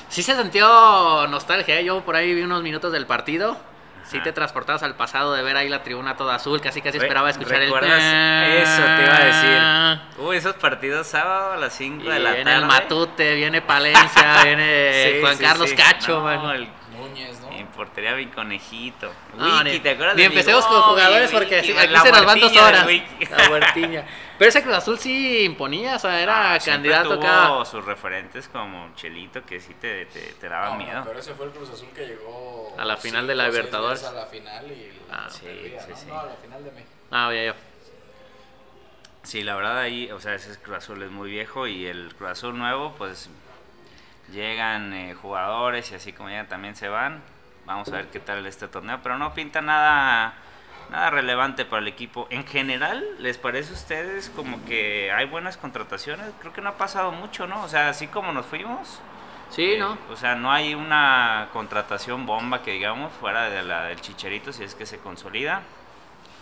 [0.09, 1.85] Sí se sintió nostalgia, ¿eh?
[1.85, 3.57] yo por ahí vi unos minutos del partido.
[4.05, 4.25] Sí Ajá.
[4.25, 7.57] te transportabas al pasado de ver ahí la tribuna toda azul, casi casi esperaba escuchar
[7.57, 7.65] el...
[7.65, 8.01] ¿recuerdas?
[8.01, 10.25] Eso te iba a decir.
[10.25, 12.59] Uy, esos partidos sábado a las 5 Y de la viene tarde.
[12.63, 15.75] el Matute, viene Palencia, viene Sí, Juan sí, Carlos sí.
[15.77, 16.53] Cacho, No, mano.
[16.53, 16.69] el-
[17.77, 19.13] portería mi conejito.
[19.37, 22.01] No, Wiki, ni- ¿te acuerdas ni de mi empecemos con jugadores Wiki, porque aquí la
[22.01, 22.87] se nos van dos horas.
[23.31, 24.05] La huertiña.
[24.39, 27.65] Pero ese Cruz Azul sí imponía, o sea, era Ah, candidato tuvo acá.
[27.65, 31.03] sus referentes como Chelito que sí te, te, te daban No, miedo.
[31.07, 34.03] Pero ese fue el Cruz Azul que llegó A la final de la Libertadores.
[34.05, 35.97] A la final y Ah, sí, perdía, sí, ¿no?
[35.97, 36.07] sí.
[36.09, 36.91] No, a la final de México.
[37.11, 37.55] Ah, ya, ya.
[39.23, 42.31] Sí, la verdad ahí, o sea, ese Cruz Azul es muy viejo y el Cruz
[42.31, 43.29] Azul nuevo, pues
[44.33, 47.23] llegan eh, jugadores y así como llegan también se van.
[47.67, 50.35] Vamos a ver qué tal este torneo, pero no pinta nada
[50.91, 52.27] nada relevante para el equipo.
[52.31, 56.27] En general, ¿les parece a ustedes como que hay buenas contrataciones?
[56.41, 57.63] Creo que no ha pasado mucho, ¿no?
[57.65, 59.01] O sea, así como nos fuimos.
[59.51, 59.99] Sí, eh, ¿no?
[60.11, 64.65] O sea, no hay una contratación bomba que digamos fuera de la del Chicharito si
[64.65, 65.63] es que se consolida.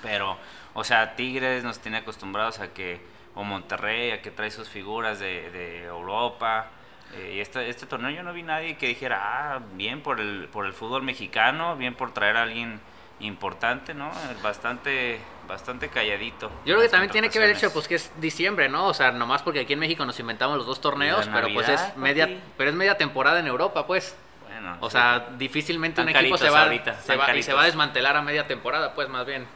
[0.02, 0.36] Pero,
[0.74, 3.00] o sea, Tigres nos tiene acostumbrados a que,
[3.34, 6.68] o Monterrey, a que trae sus figuras de, de Europa.
[7.16, 9.20] Eh, y este, este torneo yo no vi nadie que dijera,
[9.56, 12.80] ah, bien por el, por el fútbol mexicano, bien por traer a alguien
[13.20, 14.10] importante, ¿no?
[14.42, 16.48] Bastante, bastante calladito.
[16.64, 18.86] Yo creo que también tiene que ver el hecho, pues que es diciembre, ¿no?
[18.86, 21.96] O sea, nomás porque aquí en México nos inventamos los dos torneos, pero pues es
[21.96, 22.40] media, papi.
[22.56, 24.16] pero es media temporada en Europa, pues.
[24.48, 24.92] Bueno, O sí.
[24.92, 28.16] sea, difícilmente un equipo se va, ahorita, se están va- y se va a desmantelar
[28.16, 29.46] a media temporada, pues más bien,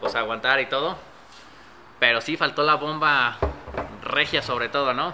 [0.00, 0.96] pues aguantar y todo.
[2.00, 3.36] Pero sí faltó la bomba
[4.02, 5.12] regia sobre todo, ¿no?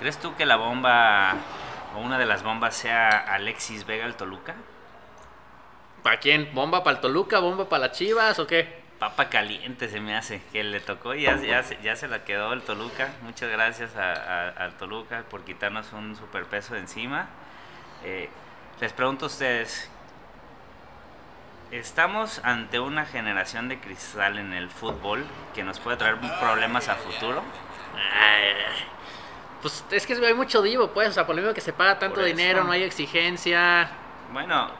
[0.00, 1.34] ¿Crees tú que la bomba,
[1.94, 4.54] o una de las bombas, sea Alexis Vega el Toluca?
[6.02, 6.50] ¿Para quién?
[6.54, 7.38] ¿Bomba para el Toluca?
[7.38, 8.80] ¿Bomba para las Chivas o qué?
[8.98, 12.24] Papa caliente se me hace, que le tocó y ya, ya, se- ya se la
[12.24, 13.08] quedó el Toluca.
[13.22, 17.26] Muchas gracias a- a- al Toluca por quitarnos un superpeso de encima.
[18.04, 18.28] Eh,
[18.80, 19.90] les pregunto a ustedes,
[21.70, 26.94] ¿estamos ante una generación de cristal en el fútbol que nos puede traer problemas a
[26.96, 27.42] futuro?
[29.62, 31.98] Pues es que hay mucho divo, pues, o sea, por lo mismo que se paga
[31.98, 33.90] tanto dinero, no hay exigencia.
[34.32, 34.70] Bueno,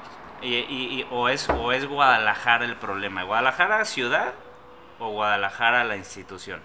[0.40, 3.22] y, y- y- o, es, o es Guadalajara el problema.
[3.24, 4.32] ¿Guadalajara ciudad
[4.98, 6.62] o Guadalajara la institución?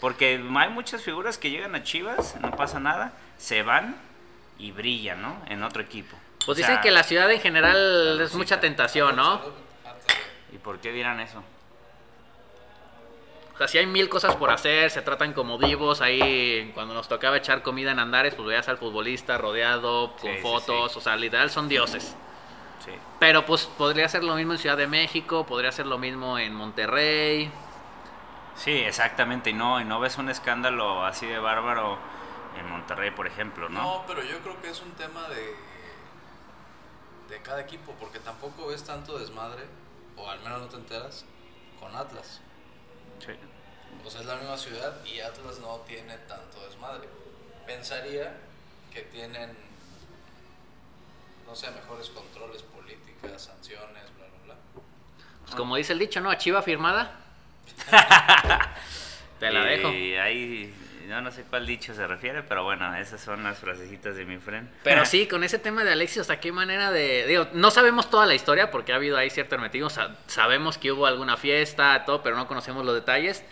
[0.00, 3.96] Porque hay muchas figuras que llegan a Chivas, no pasa nada, se van
[4.58, 5.36] y brillan, ¿no?
[5.48, 6.16] En otro equipo.
[6.44, 9.40] Pues O dicen que la ciudad en general es mucha tentación, ¿no?
[10.52, 11.42] ¿Y por qué dirán eso?
[13.58, 16.00] O sea, si hay mil cosas por hacer, se tratan como divos.
[16.00, 20.36] Ahí, cuando nos tocaba echar comida en Andares, pues veías al futbolista rodeado con Sí,
[20.36, 20.92] sí, fotos.
[20.92, 20.98] sí.
[20.98, 22.14] O sea, literal son dioses.
[22.84, 22.92] Sí.
[23.18, 26.54] Pero pues podría ser lo mismo en Ciudad de México, podría ser lo mismo en
[26.54, 27.50] Monterrey.
[28.54, 29.50] Sí, exactamente.
[29.50, 31.98] Y no, y no ves un escándalo así de bárbaro
[32.60, 33.82] en Monterrey, por ejemplo, ¿no?
[33.82, 35.56] No, pero yo creo que es un tema de,
[37.28, 39.64] de cada equipo, porque tampoco ves tanto desmadre,
[40.16, 41.24] o al menos no te enteras,
[41.80, 42.40] con Atlas.
[43.24, 43.32] Sí.
[44.04, 47.08] O sea, es la misma ciudad y Atlas no tiene tanto desmadre.
[47.66, 48.34] Pensaría
[48.92, 49.54] que tienen,
[51.46, 54.54] no sé, mejores controles, políticas, sanciones, bla, bla, bla.
[55.42, 56.30] Pues como dice el dicho, ¿no?
[56.30, 57.20] A Chiva firmada.
[59.40, 59.90] Te la dejo.
[59.90, 60.74] Y ahí,
[61.08, 64.38] no, no sé cuál dicho se refiere, pero bueno, esas son las frasecitas de mi
[64.38, 64.68] friend.
[64.84, 67.26] Pero sí, con ese tema de Alexis, hasta qué manera de...
[67.26, 69.90] Digo, no sabemos toda la historia porque ha habido ahí cierto hermetismo.
[69.90, 73.44] sa- sabemos que hubo alguna fiesta, todo, pero no conocemos los detalles.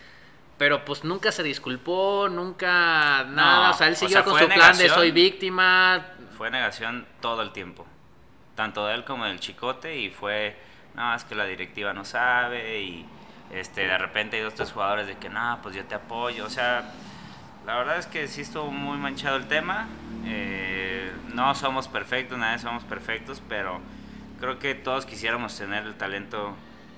[0.58, 3.66] Pero pues nunca se disculpó, nunca nada.
[3.68, 6.06] No, o sea, él o siguió sea, con su plan de soy víctima.
[6.36, 7.86] Fue negación todo el tiempo,
[8.54, 10.56] tanto de él como del chicote, y fue,
[10.94, 13.06] no, es que la directiva no sabe, y
[13.52, 16.50] este, de repente hay dos, tres jugadores de que, no, pues yo te apoyo, o
[16.50, 16.90] sea,
[17.66, 19.88] la verdad es que sí estuvo muy manchado el tema,
[20.24, 23.80] eh, no somos perfectos, nadie somos perfectos, pero
[24.38, 26.54] creo que todos quisiéramos tener el talento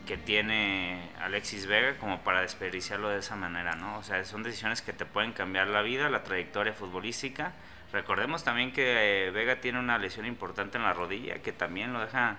[0.07, 3.99] que tiene Alexis Vega como para desperdiciarlo de esa manera, ¿no?
[3.99, 7.53] O sea, son decisiones que te pueden cambiar la vida, la trayectoria futbolística.
[7.91, 12.01] Recordemos también que eh, Vega tiene una lesión importante en la rodilla que también lo
[12.01, 12.37] deja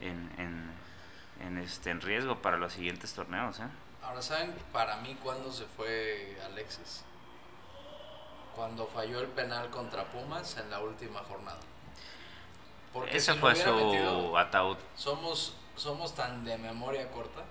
[0.00, 0.70] en, en,
[1.46, 3.64] en, este, en riesgo para los siguientes torneos, ¿eh?
[4.02, 7.04] Ahora, ¿saben para mí cuándo se fue Alexis?
[8.58, 11.60] Cuando falló el penal contra Pumas en la última jornada.
[13.08, 14.76] Ese si lo fue su metido, ataúd.
[14.96, 17.44] somos, somos tan de memoria corta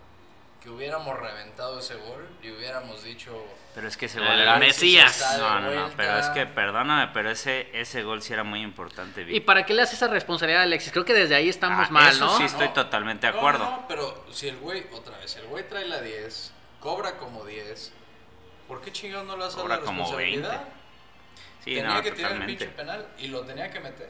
[0.62, 3.32] que hubiéramos reventado ese gol y hubiéramos dicho
[3.74, 4.58] Pero es que ese El gol era...
[4.58, 5.38] Mesías.
[5.40, 9.24] No, no, no, pero es que perdóname, pero ese, ese gol sí era muy importante,
[9.24, 9.34] Vic.
[9.38, 10.92] ¿Y para qué le hace esa responsabilidad a Alexis?
[10.92, 12.38] Creo que desde ahí estamos Ah, mal, eso ¿no?
[12.38, 13.64] sí estoy totalmente de No, acuerdo.
[13.64, 17.94] No, pero si el güey, otra vez, el güey trae la 10, cobra como 10,
[18.68, 20.50] ¿por qué chingados no le hace Cobra la como responsabilidad?
[20.50, 20.78] 20.
[21.68, 24.10] Sí, tenía no, que tirar el pinche penal y lo tenía que meter.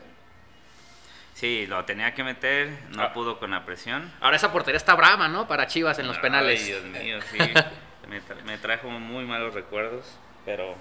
[1.33, 3.13] Sí, lo tenía que meter, no Ah.
[3.13, 4.11] pudo con la presión.
[4.21, 5.47] Ahora esa portería está brava, ¿no?
[5.47, 6.65] Para Chivas en los Ay, penales.
[6.65, 7.37] Dios mío, sí.
[8.09, 10.05] me, tra- me trajo muy malos recuerdos,
[10.45, 10.75] pero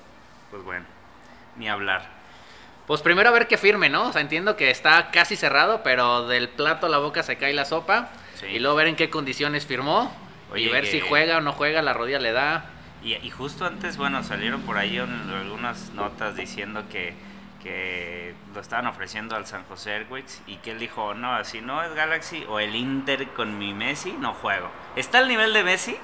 [0.51, 0.87] pues bueno,
[1.57, 2.09] ni hablar.
[2.87, 4.09] Pues primero a ver qué firme, ¿no?
[4.09, 7.53] O sea, entiendo que está casi cerrado, pero del plato a la boca se cae
[7.53, 8.11] la sopa.
[8.37, 8.47] Sí.
[8.47, 10.15] Y luego ver en qué condiciones firmó.
[10.55, 12.71] y ver que- si juega o no juega, la rodilla le da.
[13.07, 17.15] Y, y justo antes, bueno, salieron por ahí un- algunas notas diciendo que,
[17.63, 21.83] que lo estaban ofreciendo al San José Airways y que él dijo, no, si no
[21.85, 24.69] es Galaxy o el Inter con mi Messi, no juego.
[24.97, 25.97] ¿Está al nivel de Messi?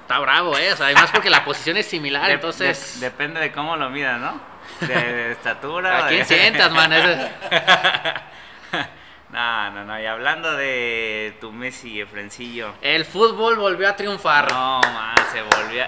[0.00, 0.72] Está bravo, ¿eh?
[0.72, 2.98] O sea, además porque la posición es similar, De- entonces...
[2.98, 4.40] de- depende de cómo lo midas, ¿no?
[4.80, 6.06] De, de estatura.
[6.06, 6.92] ¿A quién sientas, man?
[6.92, 7.28] Eso-
[9.32, 10.00] No, no, no.
[10.00, 12.74] Y hablando de tu Messi, Efrencillo.
[12.82, 14.50] El fútbol volvió a triunfar.
[14.52, 15.84] No, man, se volvió.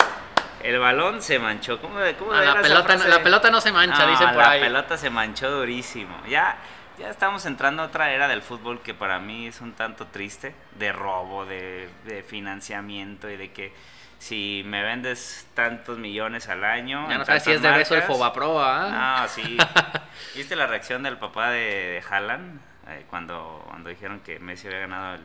[0.63, 1.81] El balón se manchó.
[1.81, 3.09] ¿Cómo, cómo Ah, era la, pelota, frase?
[3.09, 4.61] la pelota no se mancha, No, dicen por la ahí.
[4.61, 6.17] pelota se manchó durísimo.
[6.29, 6.57] Ya,
[6.99, 10.55] ya estamos entrando a otra era del fútbol que para mí es un tanto triste.
[10.79, 13.73] De robo, de, de financiamiento y de que
[14.21, 17.09] si me vendes tantos millones al año.
[17.11, 19.19] Ya no sabes si es de beso el marcas, Fobapro, ¿ah?
[19.23, 19.57] no, sí.
[20.37, 24.81] ¿Viste la reacción del papá de, de Haaland eh, cuando, cuando dijeron que Messi había
[24.81, 25.23] ganado el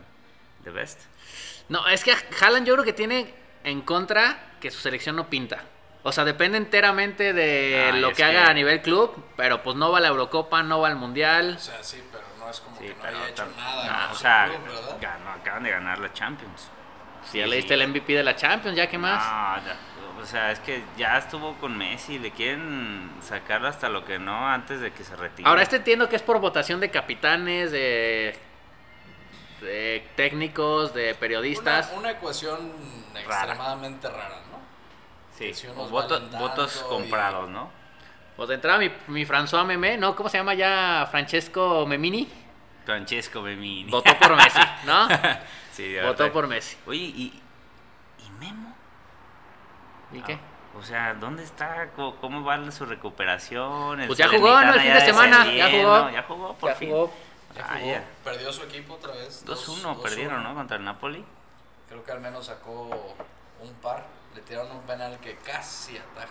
[0.64, 1.02] The Best?
[1.70, 5.64] No, es que Haaland yo creo que tiene en contra que su selección no pinta.
[6.04, 9.92] O sea, depende enteramente de lo que haga que- a nivel club, pero pues no
[9.92, 11.56] va a la Eurocopa, no va al Mundial.
[11.58, 14.08] O sea, sí, pero no es como Sí, que no haya hecho nada.
[14.08, 14.98] no, o sea, club, ¿verdad?
[15.02, 16.70] ganó- acaban de ganar la Champions.
[17.30, 19.22] Si ya le diste el MVP de la Champions, ya qué más.
[19.22, 19.76] No, ya,
[20.22, 24.48] o sea, es que ya estuvo con Messi, le quieren sacar hasta lo que no
[24.48, 25.48] antes de que se retire.
[25.48, 28.38] Ahora, este entiendo que es por votación de capitanes, de,
[29.62, 31.90] de técnicos, de periodistas.
[31.92, 32.72] Una, una ecuación
[33.16, 34.58] extremadamente rara, ¿no?
[35.38, 37.70] sí, si voto- votos comprados, ¿no?
[38.36, 40.16] Pues de entrada mi, mi François Memé, ¿no?
[40.16, 41.08] ¿Cómo se llama ya?
[41.10, 42.28] Francesco Memini.
[42.86, 43.90] Francesco Bemini.
[43.90, 45.08] Votó por Messi, ¿no?
[45.74, 46.32] sí, de Votó verdad.
[46.34, 46.78] por Messi.
[46.86, 47.42] Oye, ¿y,
[48.26, 48.77] y Memo?
[50.12, 50.40] ¿Y qué?
[50.78, 51.88] O sea, ¿dónde está?
[51.96, 54.04] ¿Cómo, cómo va su recuperación?
[54.06, 54.74] Pues ya jugó, ¿no?
[54.76, 56.10] El fin de semana, ya jugó.
[56.12, 56.90] Ya jugó, por Ya fin.
[56.92, 57.14] jugó.
[57.56, 58.04] Ya Ah, jugó, ya.
[58.24, 59.44] perdió su equipo otra vez.
[59.46, 60.44] 2-1 dos- perdieron, 2-1.
[60.44, 60.54] ¿no?
[60.56, 61.26] Contra el Napoli.
[61.90, 63.16] Creo que al menos sacó
[63.62, 64.06] un par.
[64.36, 66.28] Le tiraron un penal que casi ataja.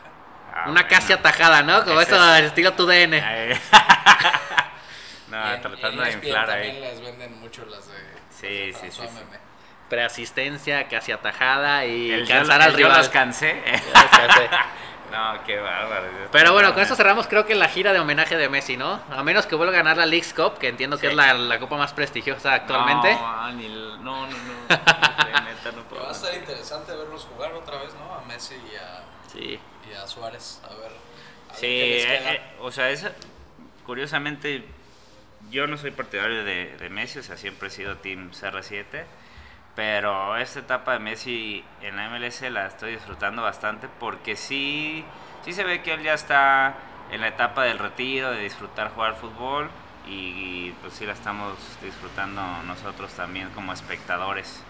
[0.55, 0.89] Ah, Una bueno.
[0.89, 1.85] casi atajada, ¿no?
[1.85, 3.21] Como eso, es- estilo tu DN.
[5.29, 6.81] No, Y en- tratando en de ESPN inflar también ahí.
[6.83, 7.95] les venden mucho las de,
[8.31, 9.09] Sí, las de sí, sí.
[9.89, 12.99] Preasistencia, casi atajada y El cansar yo, al el yo rival.
[12.99, 13.63] los cansé.
[13.67, 14.49] Ya los cansé.
[15.13, 16.07] no, qué bárbaro.
[16.33, 19.01] Pero bueno, con esto cerramos creo que la gira de homenaje de Messi, ¿no?
[19.11, 21.59] A menos que vuelva a ganar la Leagues Cup, que entiendo que es la, la
[21.59, 23.15] copa más prestigiosa actualmente.
[23.15, 24.69] No, ni el- no, no, no.
[24.69, 26.03] La neta, no puedo.
[26.03, 28.15] Va a estar interesante verlos jugar otra vez, ¿no?
[28.15, 29.59] A Messi y a, Sí.
[29.91, 30.61] y a Suárez.
[30.65, 30.79] A ver.
[30.79, 30.93] a ver
[31.55, 32.33] Sí, qué les eh, queda.
[32.35, 33.13] eh, o sea, esa,
[33.85, 34.65] curiosamente,
[35.51, 39.05] yo no soy partidario de, de Messi, o sea, siempre he sido Team CR7,
[39.77, 45.05] pero esta etapa de Messi en la MLS la estoy disfrutando bastante porque sí,
[45.45, 46.75] sí se ve que él ya está
[47.13, 49.69] en la etapa del retiro, de disfrutar jugar fútbol
[50.09, 54.65] y, pues sí la estamos disfrutando nosotros también como espectadores.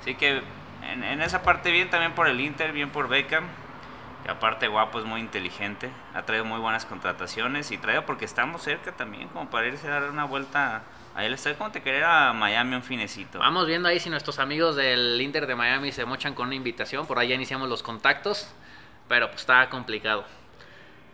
[0.00, 0.42] Así que
[0.88, 3.44] en, en esa parte bien también por el Inter, bien por Beckham.
[4.24, 8.62] Y aparte guapo, es muy inteligente, ha traído muy buenas contrataciones y traído porque estamos
[8.62, 10.82] cerca también, como para irse a dar una vuelta
[11.14, 11.34] a él.
[11.34, 13.38] Está como te querer a Miami un finecito.
[13.38, 17.06] Vamos viendo ahí si nuestros amigos del Inter de Miami se mochan con una invitación.
[17.06, 18.48] Por ahí ya iniciamos los contactos.
[19.08, 20.24] Pero pues está complicado.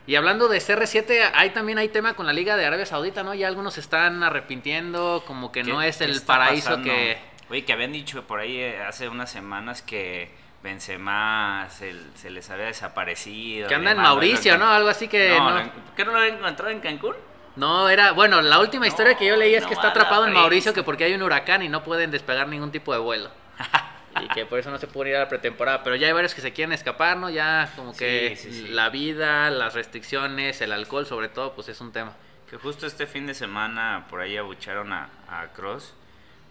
[0.07, 3.35] Y hablando de CR7, ahí también hay tema con la Liga de Arabia Saudita, ¿no?
[3.35, 6.85] Ya algunos se están arrepintiendo, como que ¿Qué- no es el paraíso pasando?
[6.89, 7.19] que...
[7.51, 10.31] Oye, que habían dicho por ahí eh, hace unas semanas que
[10.63, 13.69] Benzema se, se les había desaparecido.
[13.69, 14.57] Que anda en Mauricio.
[14.59, 14.67] ¿no?
[14.71, 15.31] Algo así que...
[15.37, 15.55] No, no.
[15.57, 17.17] lo en- ¿por qué no lo habían encontrado en Cancún?
[17.59, 20.33] No, era, bueno, la última historia que yo leí es no que está atrapado en.
[20.33, 23.31] Mauricio que porque hay un huracán y no pueden despegar ningún tipo de vuelo.
[24.23, 25.83] y que por eso no se pueden ir a la pretemporada.
[25.83, 27.31] Pero ya hay varios que se quieren escapar, ¿no?
[27.31, 28.69] Ya como que Sí, sí, sí.
[28.69, 32.13] la vida, las restricciones, el alcohol sobre todo, pues es un tema.
[32.49, 35.95] Que justo este fin de semana por ahí abucharon a, a Cross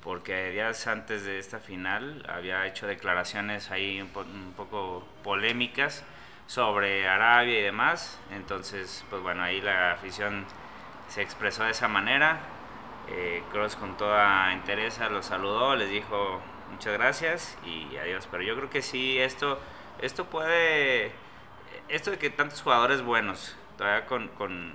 [0.04, 6.04] porque días antes de esta final había hecho declaraciones ahí un, po- un poco polémicas
[6.46, 8.20] sobre Arabia y demás.
[8.32, 10.46] Entonces, pues bueno, ahí la afición
[11.08, 12.40] se expresó de esa manera.
[13.10, 16.42] Eh, Cross con toda interés los saludó, les dijo
[16.72, 18.28] muchas gracias y adiós.
[18.30, 19.60] Pero yo creo que sí, esto,
[20.02, 21.12] esto puede,
[21.88, 24.74] esto de que tantos jugadores buenos, todavía con, con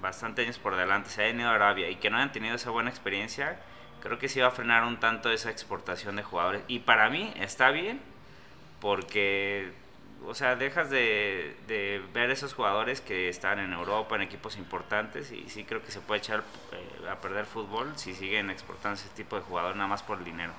[0.00, 2.70] bastante años por delante, se hayan ido a Arabia y que no hayan tenido esa
[2.70, 3.58] buena experiencia,
[4.02, 6.62] creo que sí va a frenar un tanto esa exportación de jugadores.
[6.68, 8.00] Y para mí está bien,
[8.80, 9.72] porque,
[10.26, 15.32] o sea, dejas de, de ver esos jugadores que están en Europa, en equipos importantes,
[15.32, 19.08] y sí creo que se puede echar eh, a perder fútbol si siguen exportando ese
[19.10, 20.52] tipo de jugadores nada más por el dinero.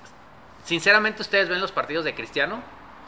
[0.64, 2.62] Sinceramente, ¿ustedes ven los partidos de Cristiano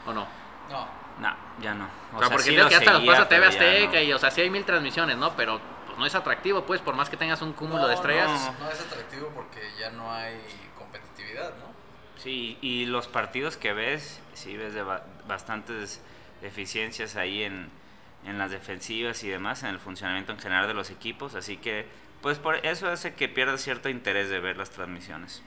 [0.06, 0.26] o no?
[0.70, 1.06] No.
[1.18, 1.88] No, ya no.
[2.14, 4.00] O, sea, porque sí creo que hasta los pasa TV Azteca no.
[4.02, 5.34] y, o sea, sí hay mil transmisiones, ¿no?
[5.34, 8.52] Pero pues, no es atractivo, pues, por más que tengas un cúmulo de estrellas.
[8.58, 10.36] No, no es atractivo porque ya no hay
[10.76, 11.74] competitividad, ¿no?
[12.22, 16.02] Sí, y los partidos que ves, sí ves de ba- bastantes
[16.42, 17.68] deficiencias ahí en,
[18.24, 21.86] en las defensivas y demás, en el funcionamiento en general de los equipos, así que
[22.22, 25.42] pues por eso hace que pierdas cierto interés de ver las transmisiones.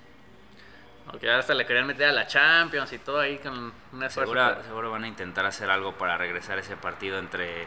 [1.09, 4.31] Porque hasta le querían meter a la Champions y todo ahí con un esfuerzo.
[4.31, 7.65] Seguro, pero- seguro van a intentar hacer algo para regresar ese partido entre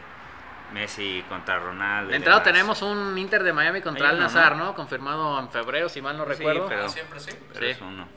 [0.73, 2.11] Messi contra Ronaldo.
[2.11, 4.65] De entrada tenemos un Inter de Miami contra Al Nazar, ¿no?
[4.65, 4.73] ¿no?
[4.75, 6.67] Confirmado en febrero, si mal no Sí, recuerdo.
[6.69, 7.31] pero- Ah, siempre sí.
[7.53, 7.71] Pero Sí.
[7.71, 8.07] es uno.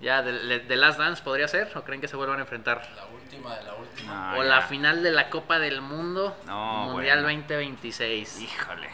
[0.00, 2.88] Ya, de, de- Last Dance podría ser, ¿o creen que se vuelvan a enfrentar?
[2.94, 4.14] La última de la última.
[4.14, 4.44] No, o Ah, ya.
[4.44, 7.38] la final de la Copa del Mundo No, Mundial bueno.
[7.40, 8.40] 2026.
[8.40, 8.88] Híjole.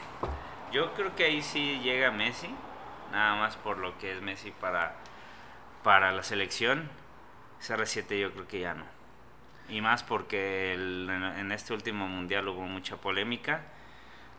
[0.72, 2.48] Yo creo que ahí sí llega Messi,
[3.12, 4.94] nada más por lo que es Messi para,
[5.82, 6.88] para la selección.
[7.60, 8.84] CR7 yo creo que ya no.
[9.68, 13.62] Y más porque el- en, en este último mundial hubo mucha polémica.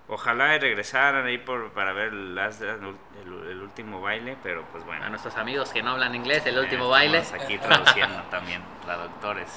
[0.07, 5.03] Ojalá y regresaran ahí por, para ver el, último baile, pero pues bueno.
[5.03, 7.19] A nuestros amigos que no hablan inglés, el Eh, último baile.
[7.19, 9.49] estamos aquí traduciendo también, traductores.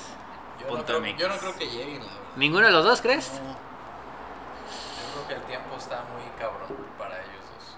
[0.60, 2.20] Yo no, creo, yo no creo que lleguen, la verdad.
[2.36, 3.30] ¿Ninguno de los dos crees?
[3.44, 3.50] No.
[3.50, 7.76] Yo creo que el tiempo está muy cabrón para ellos dos.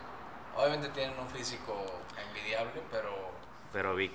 [0.57, 3.11] Obviamente tienen un físico envidiable, pero
[3.73, 4.13] Pero Vic,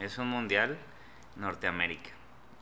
[0.00, 0.78] es un mundial
[1.36, 2.10] Norteamérica.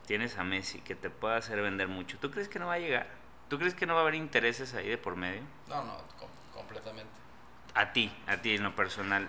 [0.05, 2.17] Tienes a Messi que te puede hacer vender mucho.
[2.19, 3.07] ¿Tú crees que no va a llegar?
[3.49, 5.41] ¿Tú crees que no va a haber intereses ahí de por medio?
[5.67, 7.11] no, no, com- completamente.
[7.75, 9.27] A ti, a ti en lo personal.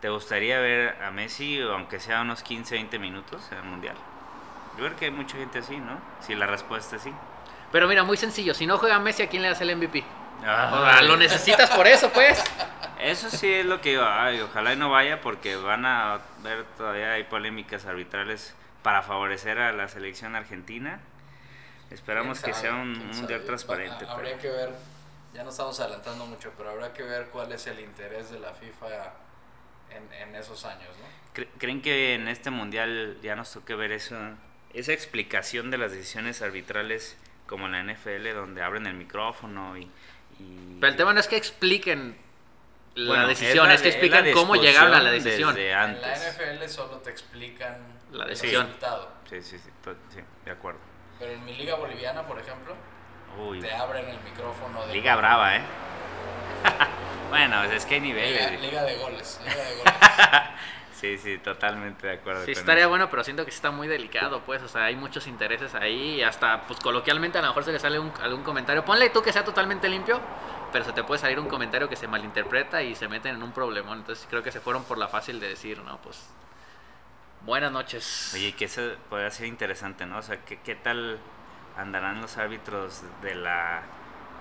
[0.00, 3.96] ¿Te gustaría ver a Messi, aunque sea unos 15, 20 minutos en el mundial?
[4.76, 5.98] Yo creo que hay mucha gente así, ¿no?
[6.20, 7.12] Si la respuesta es sí.
[7.72, 8.54] Pero mira, muy sencillo.
[8.54, 10.04] Si no juega Messi, ¿a quién le das el MVP?
[10.44, 10.70] Ah.
[10.72, 12.42] O sea, lo necesitas por eso, pues.
[13.00, 16.64] Eso sí es lo que digo, ay, ojalá y no vaya porque van a ver
[16.76, 21.00] todavía hay polémicas arbitrales para favorecer a la selección argentina.
[21.90, 24.04] Esperamos ¿Quién que sea un ¿Quién mundial transparente.
[24.04, 24.70] Va- Habría pero- que ver,
[25.34, 28.52] ya no estamos adelantando mucho, pero habrá que ver cuál es el interés de la
[28.52, 29.12] FIFA
[29.90, 31.06] en, en esos años, ¿no?
[31.42, 34.16] ¿Cre- ¿Creen que en este mundial ya nos toque ver eso,
[34.72, 37.16] esa explicación de las decisiones arbitrales
[37.46, 39.82] como en la NFL donde abren el micrófono y...
[40.40, 42.16] y- Pero el tema no es que expliquen
[42.96, 45.54] la Bueno, decisión, la es, que de- es la explican cómo llegaron a la decisión.
[45.54, 45.82] desde En la
[46.14, 46.36] antes.
[46.38, 47.78] NFL solo te explican
[48.10, 48.64] La el decisión.
[48.66, 49.12] resultado.
[49.30, 49.70] Sí, sí, sí,
[50.14, 50.80] sí, de acuerdo.
[51.18, 52.74] Pero en mi liga boliviana, por ejemplo,
[53.38, 55.60] Uy, te abren el micrófono de liga brava, ¿eh?
[57.30, 58.60] bueno, pues es que hay Liga, niveles.
[58.60, 59.94] liga de goles, liga de goles.
[60.96, 62.40] Sí, sí, totalmente de acuerdo.
[62.46, 62.88] Sí, con estaría eso.
[62.88, 66.14] bueno, pero siento que sí está muy delicado, pues, o sea, hay muchos intereses ahí
[66.14, 68.82] y hasta, pues, coloquialmente a lo mejor se le sale un- algún comentario.
[68.82, 70.18] Ponle tú que sea totalmente limpio,
[70.72, 73.52] pero se te puede salir un comentario que se malinterpreta y se meten en un
[73.52, 73.98] problemón.
[73.98, 76.30] Entonces creo que se fueron por la fácil de decir, no, pues,
[77.46, 78.32] buenas noches.
[78.34, 80.18] Oye, que eso podría ser interesante, ¿no?
[80.18, 81.18] O sea, ¿qué, qué tal
[81.78, 83.82] andarán los árbitros de la,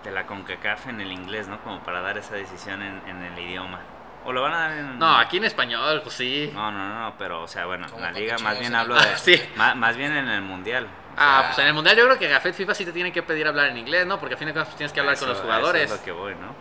[0.04, 1.62] de la CONCACAF en el inglés, ¿no?
[1.62, 3.80] Como para dar esa decisión en, en el idioma.
[4.26, 4.98] ¿O lo van a dar en...?
[5.00, 6.50] No, aquí en español, pues sí.
[6.54, 9.02] No, no, no, no, pero, o sea, bueno, en la liga más bien hablo de...
[9.02, 9.40] Ah, sí.
[9.56, 10.86] Más, más bien en el mundial.
[10.86, 13.12] O Ah, sea, pues en el mundial yo creo que Gafet FIFA sí te tiene
[13.14, 14.20] que pedir hablar en inglés, ¿no?
[14.20, 15.84] Porque a fin de cuentas pues, tienes que hablar con los jugadores.
[15.84, 16.56] Eso es lo que voy, ¿no?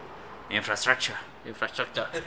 [0.51, 1.17] Infrastructure.
[1.47, 2.07] Infrastructure.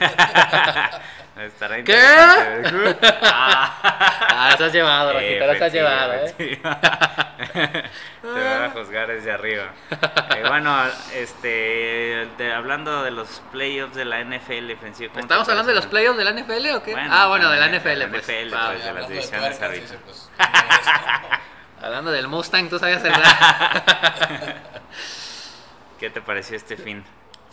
[1.38, 1.96] Estará ¿Qué?
[3.22, 3.78] Ah.
[4.30, 6.62] Ah, te has llevado, Rojito, lo has Efectivo, llevado, ¿eh?
[8.22, 9.66] Te van a juzgar desde arriba.
[9.90, 10.76] Eh, bueno,
[11.14, 15.76] este, de- hablando de los playoffs de la NFL, Francisco, ¿cómo te ¿Estamos hablando de
[15.76, 16.92] los playoffs de la NFL o qué?
[16.92, 18.22] Bueno, ah, bueno, de la de la NFL, pues.
[18.24, 20.30] NFL, pues, de las divisiones dice, pues.
[21.80, 23.12] Hablando del Mustang, tú sabías el?
[25.98, 27.04] ¿Qué te pareció este fin?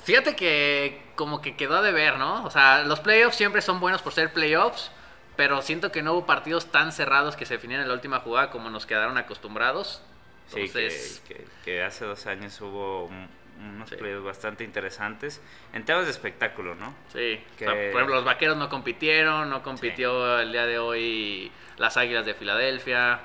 [0.05, 2.45] Fíjate que como que quedó de ver, ¿no?
[2.45, 4.91] O sea, los playoffs siempre son buenos por ser playoffs,
[5.35, 8.51] pero siento que no hubo partidos tan cerrados que se definieron en la última jugada
[8.51, 10.01] como nos quedaron acostumbrados.
[10.47, 13.27] Sí, Entonces, que, que- que hace dos años hubo un-
[13.59, 13.95] unos Sí.
[13.95, 15.41] playoffs bastante interesantes
[15.73, 16.93] en temas de espectáculo, ¿no?
[17.11, 17.41] sí.
[17.53, 21.51] O que- sea, por ejemplo, los vaqueros no compitieron, no compitió el día de hoy
[21.77, 23.19] las águilas de Filadelfia.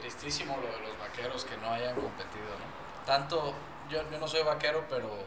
[0.00, 3.04] Tristísimo lo de los vaqueros que no hayan competido, ¿no?
[3.06, 3.54] Tanto,
[3.90, 5.26] yo, yo no soy vaquero, pero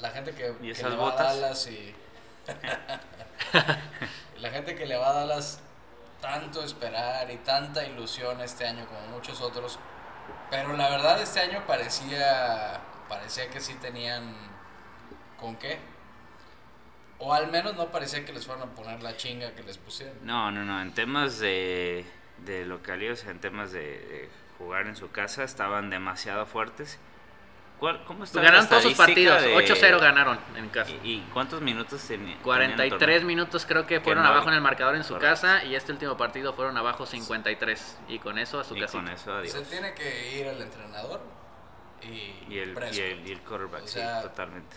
[0.00, 1.22] la gente que, ¿Y que esas le va a?
[1.22, 1.94] Dallas y...
[4.40, 5.60] la gente que le va a Dallas
[6.20, 9.78] tanto esperar y tanta ilusión este año como muchos otros,
[10.50, 14.34] pero la verdad este año parecía, parecía que sí tenían
[15.38, 15.78] con qué.
[17.18, 20.16] O al menos no parecía que les fueran a poner la chinga que les pusieron.
[20.22, 20.80] No, no, no.
[20.80, 22.06] En temas de,
[22.38, 26.98] de localidad, o sea, en temas de, de jugar en su casa, estaban demasiado fuertes.
[27.80, 30.90] ¿Cuál, ¿Cómo está Ganaron todos sus partidos, de- 8-0 ganaron en casa.
[31.02, 32.38] ¿Y, y cuántos minutos tenían?
[32.42, 35.30] 43 minutos creo que fueron no- abajo en el marcador en su Correcto.
[35.40, 39.02] casa y este último partido fueron abajo 53 y con eso a su Y casita.
[39.02, 39.52] con eso, adiós.
[39.52, 41.22] Se tiene que ir el entrenador
[42.02, 42.98] y, Y el, y Prescott.
[42.98, 44.76] el, y el quarterback, O sí, sea, totalmente.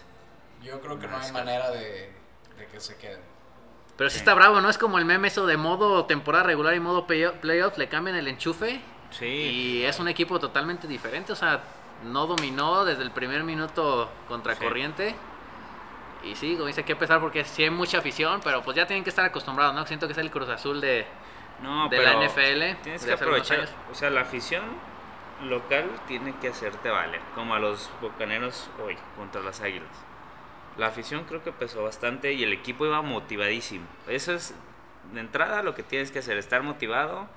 [0.64, 2.14] Yo creo que no hay manera de,
[2.58, 3.20] de que se queden.
[3.98, 4.20] Pero sí Sí.
[4.20, 4.70] está bravo, ¿no?
[4.70, 8.16] Es como el meme eso de modo temporada regular y modo playo- playoff, le cambian
[8.16, 8.80] el enchufe
[9.12, 9.26] Sí.
[9.26, 11.62] y es un equipo totalmente diferente, o sea,
[12.04, 14.64] no dominó desde el primer minuto contra Sí.
[14.64, 15.16] corriente.
[16.24, 19.04] Y sí, como dice, que pesar porque sí hay mucha afición, pero pues ya tienen
[19.04, 19.86] que estar acostumbrados, ¿no?
[19.86, 21.06] Siento que es el Cruz Azul de...
[21.62, 23.68] No, de pero la NFL Tienes que aprovechar.
[23.92, 24.64] O sea, la afición
[25.44, 29.90] local tiene que hacerte valer, como a los bocaneros hoy contra las águilas.
[30.78, 33.86] La afición creo que pesó bastante y el equipo iba motivadísimo.
[34.08, 34.56] Eso es
[35.14, 37.28] de entrada lo que tienes que hacer, estar motivado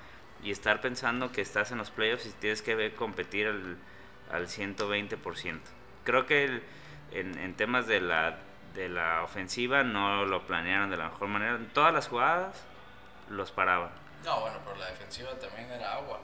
[0.43, 3.77] y estar pensando que estás en los playoffs y tienes que ver competir al,
[4.31, 5.59] al 120%.
[6.03, 6.63] Creo que el-
[7.11, 8.37] en, en temas de la,
[8.73, 11.55] de la ofensiva no lo planearon de la mejor manera.
[11.55, 12.63] En todas las jugadas
[13.29, 13.91] los paraban.
[14.25, 16.19] No, bueno, pero la defensiva también era agua.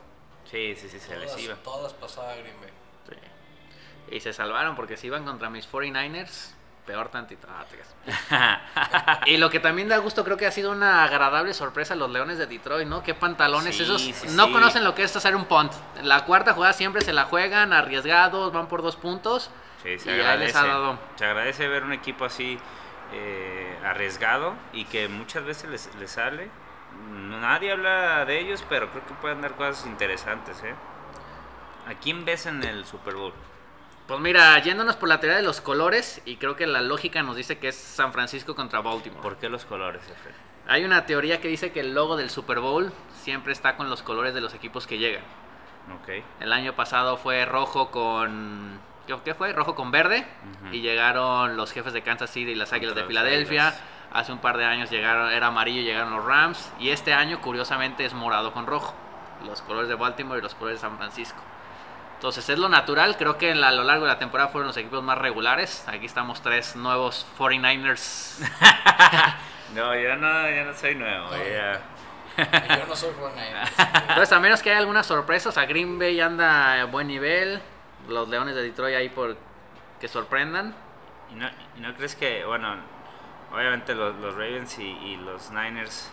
[0.45, 1.55] Sí, sí, sí, se les iba.
[1.55, 2.69] Todas, todas pasaba Green Bay.
[3.09, 4.15] Sí.
[4.15, 6.53] Y se salvaron porque si iban contra mis 49ers,
[6.85, 7.47] peor tantito.
[7.49, 12.09] Ah, y lo que también da gusto creo que ha sido una agradable sorpresa los
[12.11, 13.03] Leones de Detroit, ¿no?
[13.03, 14.01] Qué pantalones Sí, esos.
[14.01, 14.51] sí, no sí.
[14.51, 15.71] conocen lo que es hacer un punt.
[16.01, 19.49] La cuarta jugada siempre se la juegan arriesgados, van por dos puntos.
[19.83, 20.57] Sí, se Y ahí les agradece.
[20.57, 20.99] ha dado.
[21.15, 22.57] Se agradece ver un equipo así
[23.13, 26.49] eh, arriesgado y que muchas veces les, les sale.
[27.09, 30.75] Nadie habla de ellos, pero creo que pueden dar cosas interesantes, ¿eh?
[31.87, 33.33] ¿A quién ves en el Super Bowl?
[34.07, 37.37] Pues mira, yéndonos por la teoría de los colores, y creo que la lógica nos
[37.37, 39.21] dice que es San Francisco contra Baltimore.
[39.21, 40.35] ¿Por qué los colores, Efraín?
[40.67, 42.91] Hay una teoría que dice que el logo del Super Bowl
[43.21, 45.23] siempre está con los colores de los equipos que llegan.
[46.01, 46.23] Ok.
[46.39, 48.79] El año pasado fue rojo con.
[49.25, 49.51] ¿Qué, fue?
[49.51, 50.25] Rojo con verde.
[50.71, 53.67] Y llegaron los jefes de Kansas City y las Contra Águilas de Filadelfia.
[53.67, 53.83] Águilas.
[54.13, 56.71] Hace un par de años llegaron, era amarillo y llegaron los Rams.
[56.79, 58.93] Y este año, curiosamente, es morado con rojo.
[59.45, 61.41] Los colores de Baltimore y los colores de San Francisco.
[62.23, 63.17] Entonces es lo natural.
[63.17, 65.83] Creo que en la- a lo largo de la temporada fueron los equipos más regulares.
[65.89, 68.39] Aquí estamos tres nuevos 49ers.
[69.75, 71.27] No, ya no, ya no soy nuevo.
[71.31, 71.35] No.
[71.37, 71.81] ya-
[72.37, 74.03] Y yo no soy 49ers.
[74.07, 77.59] Entonces, a menos que haya algunas sorpresas, a Green Bay anda a buen nivel.
[78.07, 79.35] Los Leones de Detroit ahí por
[79.99, 80.73] que sorprendan.
[81.31, 82.73] ¿Y no, no crees que, bueno,
[83.51, 86.09] obviamente los, los Ravens y, y los Niners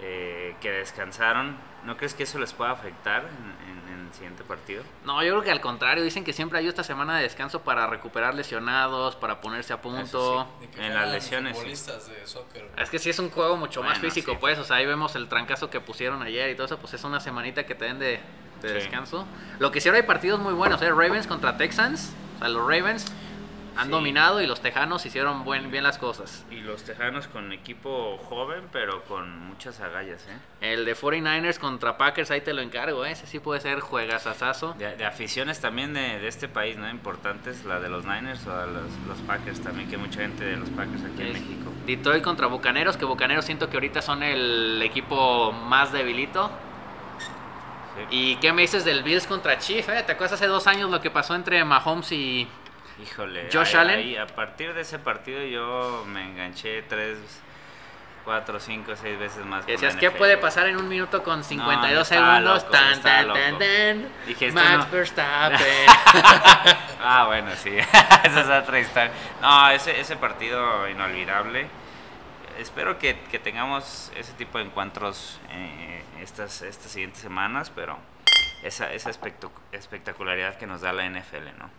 [0.00, 4.44] eh, que descansaron, ¿no crees que eso les pueda afectar en, en- en el siguiente
[4.44, 4.82] partido?
[5.04, 7.86] No, yo creo que al contrario, dicen que siempre hay esta semana de descanso para
[7.86, 10.48] recuperar lesionados, para ponerse a punto.
[10.76, 11.68] En las lesiones, sí.
[11.68, 12.70] de soccer.
[12.76, 14.38] Es que sí es un juego mucho más físico, sí.
[14.40, 17.04] pues, o sea, ahí vemos el trancazo que pusieron ayer y todo eso, pues es
[17.04, 18.20] una semanita que te den de,
[18.62, 19.26] de descanso.
[19.58, 20.90] Lo que sí ahora hay partidos muy buenos, ¿eh?
[20.90, 23.06] Ravens contra Texans, o sea, los Ravens
[23.78, 23.90] han Sí.
[23.90, 26.44] dominado y los Tejanos hicieron buen, bien las cosas.
[26.50, 30.36] Y los Tejanos con equipo joven, pero con muchas agallas, ¿eh?
[30.60, 33.12] El de 49ers contra Packers, ahí te lo encargo, ¿eh?
[33.12, 34.74] ese sí puede ser juegazazazo.
[34.74, 36.90] De, de aficiones también de, de este país, ¿no?
[36.90, 40.56] Importantes, la de los Niners o los, los Packers también, que hay mucha gente de
[40.56, 41.72] los Packers aquí en México.
[41.86, 46.50] Detroit contra Bucaneros, que Bucaneros siento que ahorita son el equipo más debilito.
[47.96, 48.02] Sí.
[48.10, 49.88] ¿Y qué me dices del Bills contra Chief?
[49.88, 50.02] Eh?
[50.04, 52.48] ¿Te acuerdas hace dos años lo que pasó entre Mahomes y...
[53.02, 53.98] Híjole, Josh ahí- Allen.
[53.98, 57.16] ahí, a partir de ese partido yo me enganché tres,
[58.24, 59.64] cuatro, cinco, seis veces más.
[59.66, 62.62] decías, ¿qué puede pasar en un minuto con 52 estaba segundos?
[62.62, 64.08] loco, tan, tan, tan, tan.
[64.26, 65.86] Dije, Max no- Verstappen.
[67.02, 67.76] ah, bueno, sí,
[68.24, 69.12] esa es otra historia.
[69.40, 71.68] No, ese, ese partido inolvidable.
[72.58, 77.96] Espero que, que tengamos ese tipo de encuentros eh, estas, estas siguientes semanas, pero
[78.64, 81.70] esa, esa espectac- espectacularidad que nos da la NFL, ¿no?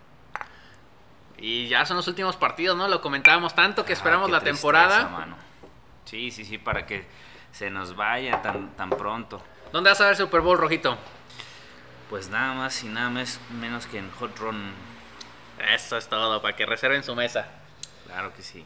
[1.42, 2.88] Y ya son los últimos partidos, ¿no?
[2.88, 5.08] Lo comentábamos tanto que Ah, esperamos la temporada.
[5.10, 5.38] mano.
[6.06, 7.06] Sí, sí, sí, para que
[7.52, 9.42] se nos vaya tan, tan pronto.
[9.72, 10.98] ¿Dónde vas a ver Super Bowl rojito?
[12.10, 14.72] Pues nada más y nada más, menos que en Hot Run.
[15.74, 17.48] Eso es todo, para que reserven su mesa.
[18.08, 18.66] Claro que sí.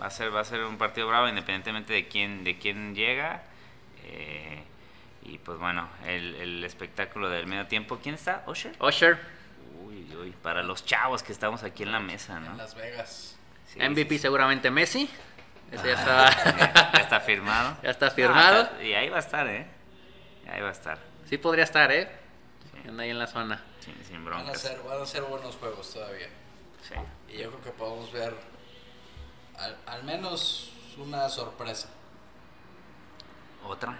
[0.00, 3.42] Va a ser, va a ser un partido bravo independientemente de quién, de quién llega.
[4.04, 4.62] Eh,
[5.22, 7.98] y pues bueno, el, el espectáculo del medio tiempo.
[8.02, 8.42] ¿Quién está?
[8.46, 8.74] ¿Osher?
[8.80, 9.18] Usher,
[9.94, 12.52] Uy, uy, para los chavos que estamos aquí en la mesa, ¿no?
[12.52, 13.36] En Las Vegas.
[13.72, 14.18] Sí, MVP sí, sí.
[14.18, 15.08] seguramente Messi.
[15.70, 17.76] Ese ya Ah, está, ya está firmado.
[17.82, 18.68] ya está firmado.
[18.78, 19.66] Ah, y ahí va a estar, ¿eh?
[20.50, 20.98] Ahí va a estar.
[21.28, 22.08] Sí podría estar, ¿eh?
[22.72, 22.88] Sí.
[22.88, 23.62] Anda ahí en la zona.
[23.80, 24.60] Sin, sin Van a, broncas.
[24.60, 26.28] ser, van a ser buenos juegos todavía.
[26.82, 26.94] Sí.
[27.32, 28.34] Y yo creo que podemos ver
[29.58, 31.88] al, al menos una sorpresa.
[33.66, 33.96] ¿Otra?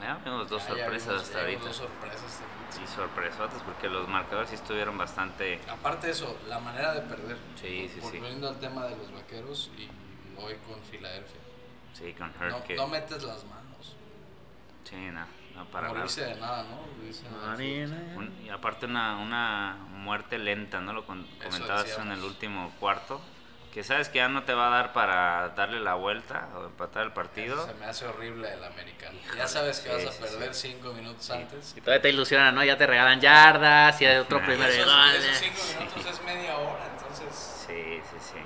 [0.00, 1.68] Ya vimos dos Ya- ya sorpresas vimos- hasta ya vimos ahorita.
[1.68, 2.40] Dos sorpresas.
[2.70, 5.60] Sí, sorpresotas, porque los marcadores sí estuvieron bastante...
[5.68, 7.36] Aparte de eso, la manera de perder.
[7.60, 8.00] Sí, sí, sí.
[8.00, 9.88] Volviendo al tema de los vaqueros y
[10.40, 11.40] hoy con Filadelfia.
[11.94, 12.76] Sí, con Hurt No, que...
[12.76, 13.96] no metes las manos.
[14.84, 15.26] Sí, no,
[15.56, 16.06] no para no nada.
[16.06, 17.04] de nada, ¿no?
[17.04, 17.24] Dice.
[18.16, 20.92] Un- y aparte una, una muerte lenta, ¿no?
[20.92, 23.20] Lo comentabas en el último cuarto.
[23.72, 27.04] Que sabes que ya no te va a dar para darle la vuelta o empatar
[27.04, 27.56] el partido.
[27.58, 29.18] Eso se me hace horrible el americano.
[29.36, 30.68] Ya sabes que sí, vas a sí, perder sí.
[30.72, 31.74] cinco minutos antes.
[31.76, 32.64] Y todavía te ilusionan, ¿no?
[32.64, 36.56] Ya te regalan yardas y hay otro Ah, primer Esos, esos cinco minutos es media
[36.58, 38.38] hora, entonces Sí, sí, sí.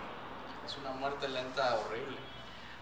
[0.66, 2.16] es una muerte lenta horrible.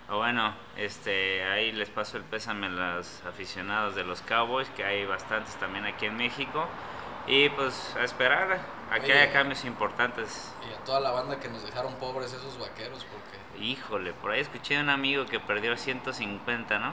[0.09, 4.85] O bueno, este, ahí les paso el pésame a los aficionados de los Cowboys, que
[4.85, 6.67] hay bastantes también aquí en México.
[7.27, 8.59] Y pues a esperar
[8.91, 9.21] a que Oye.
[9.23, 10.53] haya cambios importantes.
[10.69, 13.31] Y a toda la banda que nos dejaron pobres esos vaqueros, porque
[13.63, 16.93] Híjole, por ahí escuché de un amigo que perdió 150, ¿no?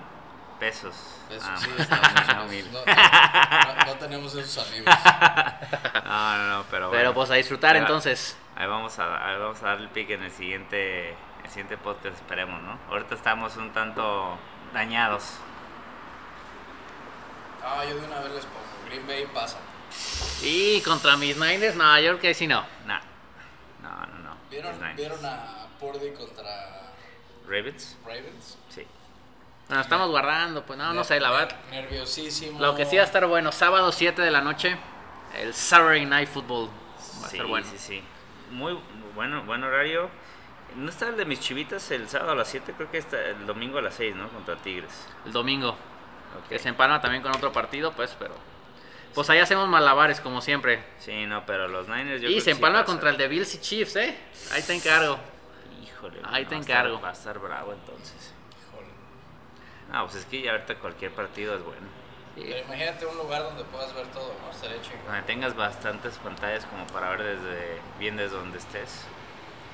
[0.59, 0.95] Pesos.
[1.29, 2.71] eso Ah, sí, no, estamos- no, mil.
[2.73, 4.93] no, no- no tenemos esos amigos.
[6.07, 7.13] No, no, no, pero Pero bueno.
[7.13, 7.87] pues a disfrutar Ahí va.
[7.87, 8.37] entonces.
[8.55, 11.09] Ahí vamos a, ahí vamos a dar el pique en el siguiente,
[11.43, 12.77] el siguiente podcast, esperemos, ¿no?
[12.89, 14.37] Ahorita estamos un tanto
[14.73, 15.37] dañados.
[17.63, 18.65] Ah, yo de una vez les pongo.
[18.87, 19.57] Green Bay pasa.
[20.43, 22.63] Y contra mis Niners, no, yo creo que sí no.
[22.85, 22.99] Nah.
[23.81, 24.37] No, no, no.
[24.49, 24.95] ¿Vieron.
[24.95, 26.93] ¿vieron a Purdy contra
[27.47, 27.97] Ravens?
[28.05, 28.57] Ravens?
[28.69, 28.85] Sí.
[29.67, 31.55] Bueno, estamos guardando, pues no, no sé, la verdad.
[31.71, 32.59] Nerviosísimo.
[32.59, 34.77] Lo que sí va a estar bueno, sábado 7 de la noche,
[35.37, 36.69] el Saturday Night Football.
[36.69, 37.67] Va a sí, estar bueno.
[37.69, 38.03] sí, sí.
[38.51, 38.79] Muy
[39.15, 40.09] bueno, buen horario.
[40.75, 42.73] ¿No está el de mis chivitas el sábado a las 7?
[42.77, 44.29] Creo que está el domingo a las 6, ¿no?
[44.29, 45.07] Contra Tigres.
[45.25, 45.69] El domingo.
[45.69, 46.49] Ok.
[46.49, 48.35] Que se empalma también con otro partido, pues, pero.
[49.17, 50.83] Pues ahí hacemos malabares, como siempre.
[50.99, 53.27] Sí, no, pero los Niners yo y creo se que sí empalma contra el de
[53.27, 54.15] Bills y Chiefs, ¿eh?
[54.51, 55.17] Ahí te encargo.
[55.83, 56.21] Híjole.
[56.23, 56.95] Ahí no, te va a encargo.
[56.97, 58.31] estar- va a estar bravo entonces.
[58.69, 58.87] Híjole.
[59.91, 61.87] No, pues es que ya ahorita cualquier partido es bueno.
[62.35, 62.43] Sí.
[62.45, 64.51] Pero imagínate un lugar donde puedas ver todo, ¿no?
[64.51, 65.05] Estaría chingón.
[65.07, 69.01] Donde tengas bastantes pantallas como para ver desde bien desde donde estés.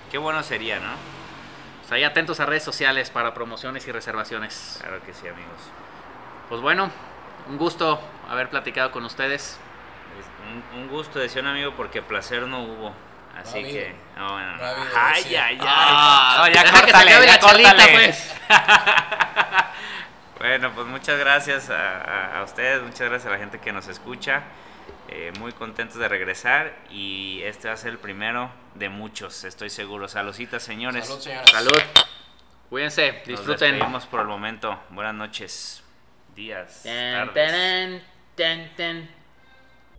[0.10, 0.94] Qué bueno sería, ¿no?
[1.82, 4.78] Pues ahí atentos a redes sociales para promociones y reservaciones.
[4.80, 5.60] Claro que sí, amigos.
[6.48, 6.90] Pues bueno,
[7.50, 8.00] un gusto
[8.34, 9.58] haber platicado con ustedes.
[10.20, 10.26] Es
[10.76, 12.94] un, un gusto, decía un amigo, porque placer no hubo.
[13.36, 13.96] Así que.
[14.16, 14.54] No, bueno,
[14.96, 15.58] ay, ay, ay.
[15.62, 17.94] Ah, No, ya deja que se córtale, ya la chalita, córtale.
[17.94, 18.36] pues.
[20.40, 23.88] Bueno, pues muchas gracias a, a- a ustedes, muchas gracias a la gente que nos
[23.88, 24.44] escucha.
[25.08, 29.70] Eh, muy contentos de regresar y este va a ser el primero de muchos, estoy
[29.70, 30.08] seguro.
[30.10, 31.08] Saluditas, señores.
[31.08, 31.50] Salud, señores.
[31.50, 31.82] Salud.
[32.70, 33.72] Cuídense, Nos disfruten.
[33.74, 34.78] despedimos por el momento.
[34.90, 35.82] Buenas noches,
[36.36, 38.04] días, tardes.
[38.36, 39.23] Tarán, tan, tan.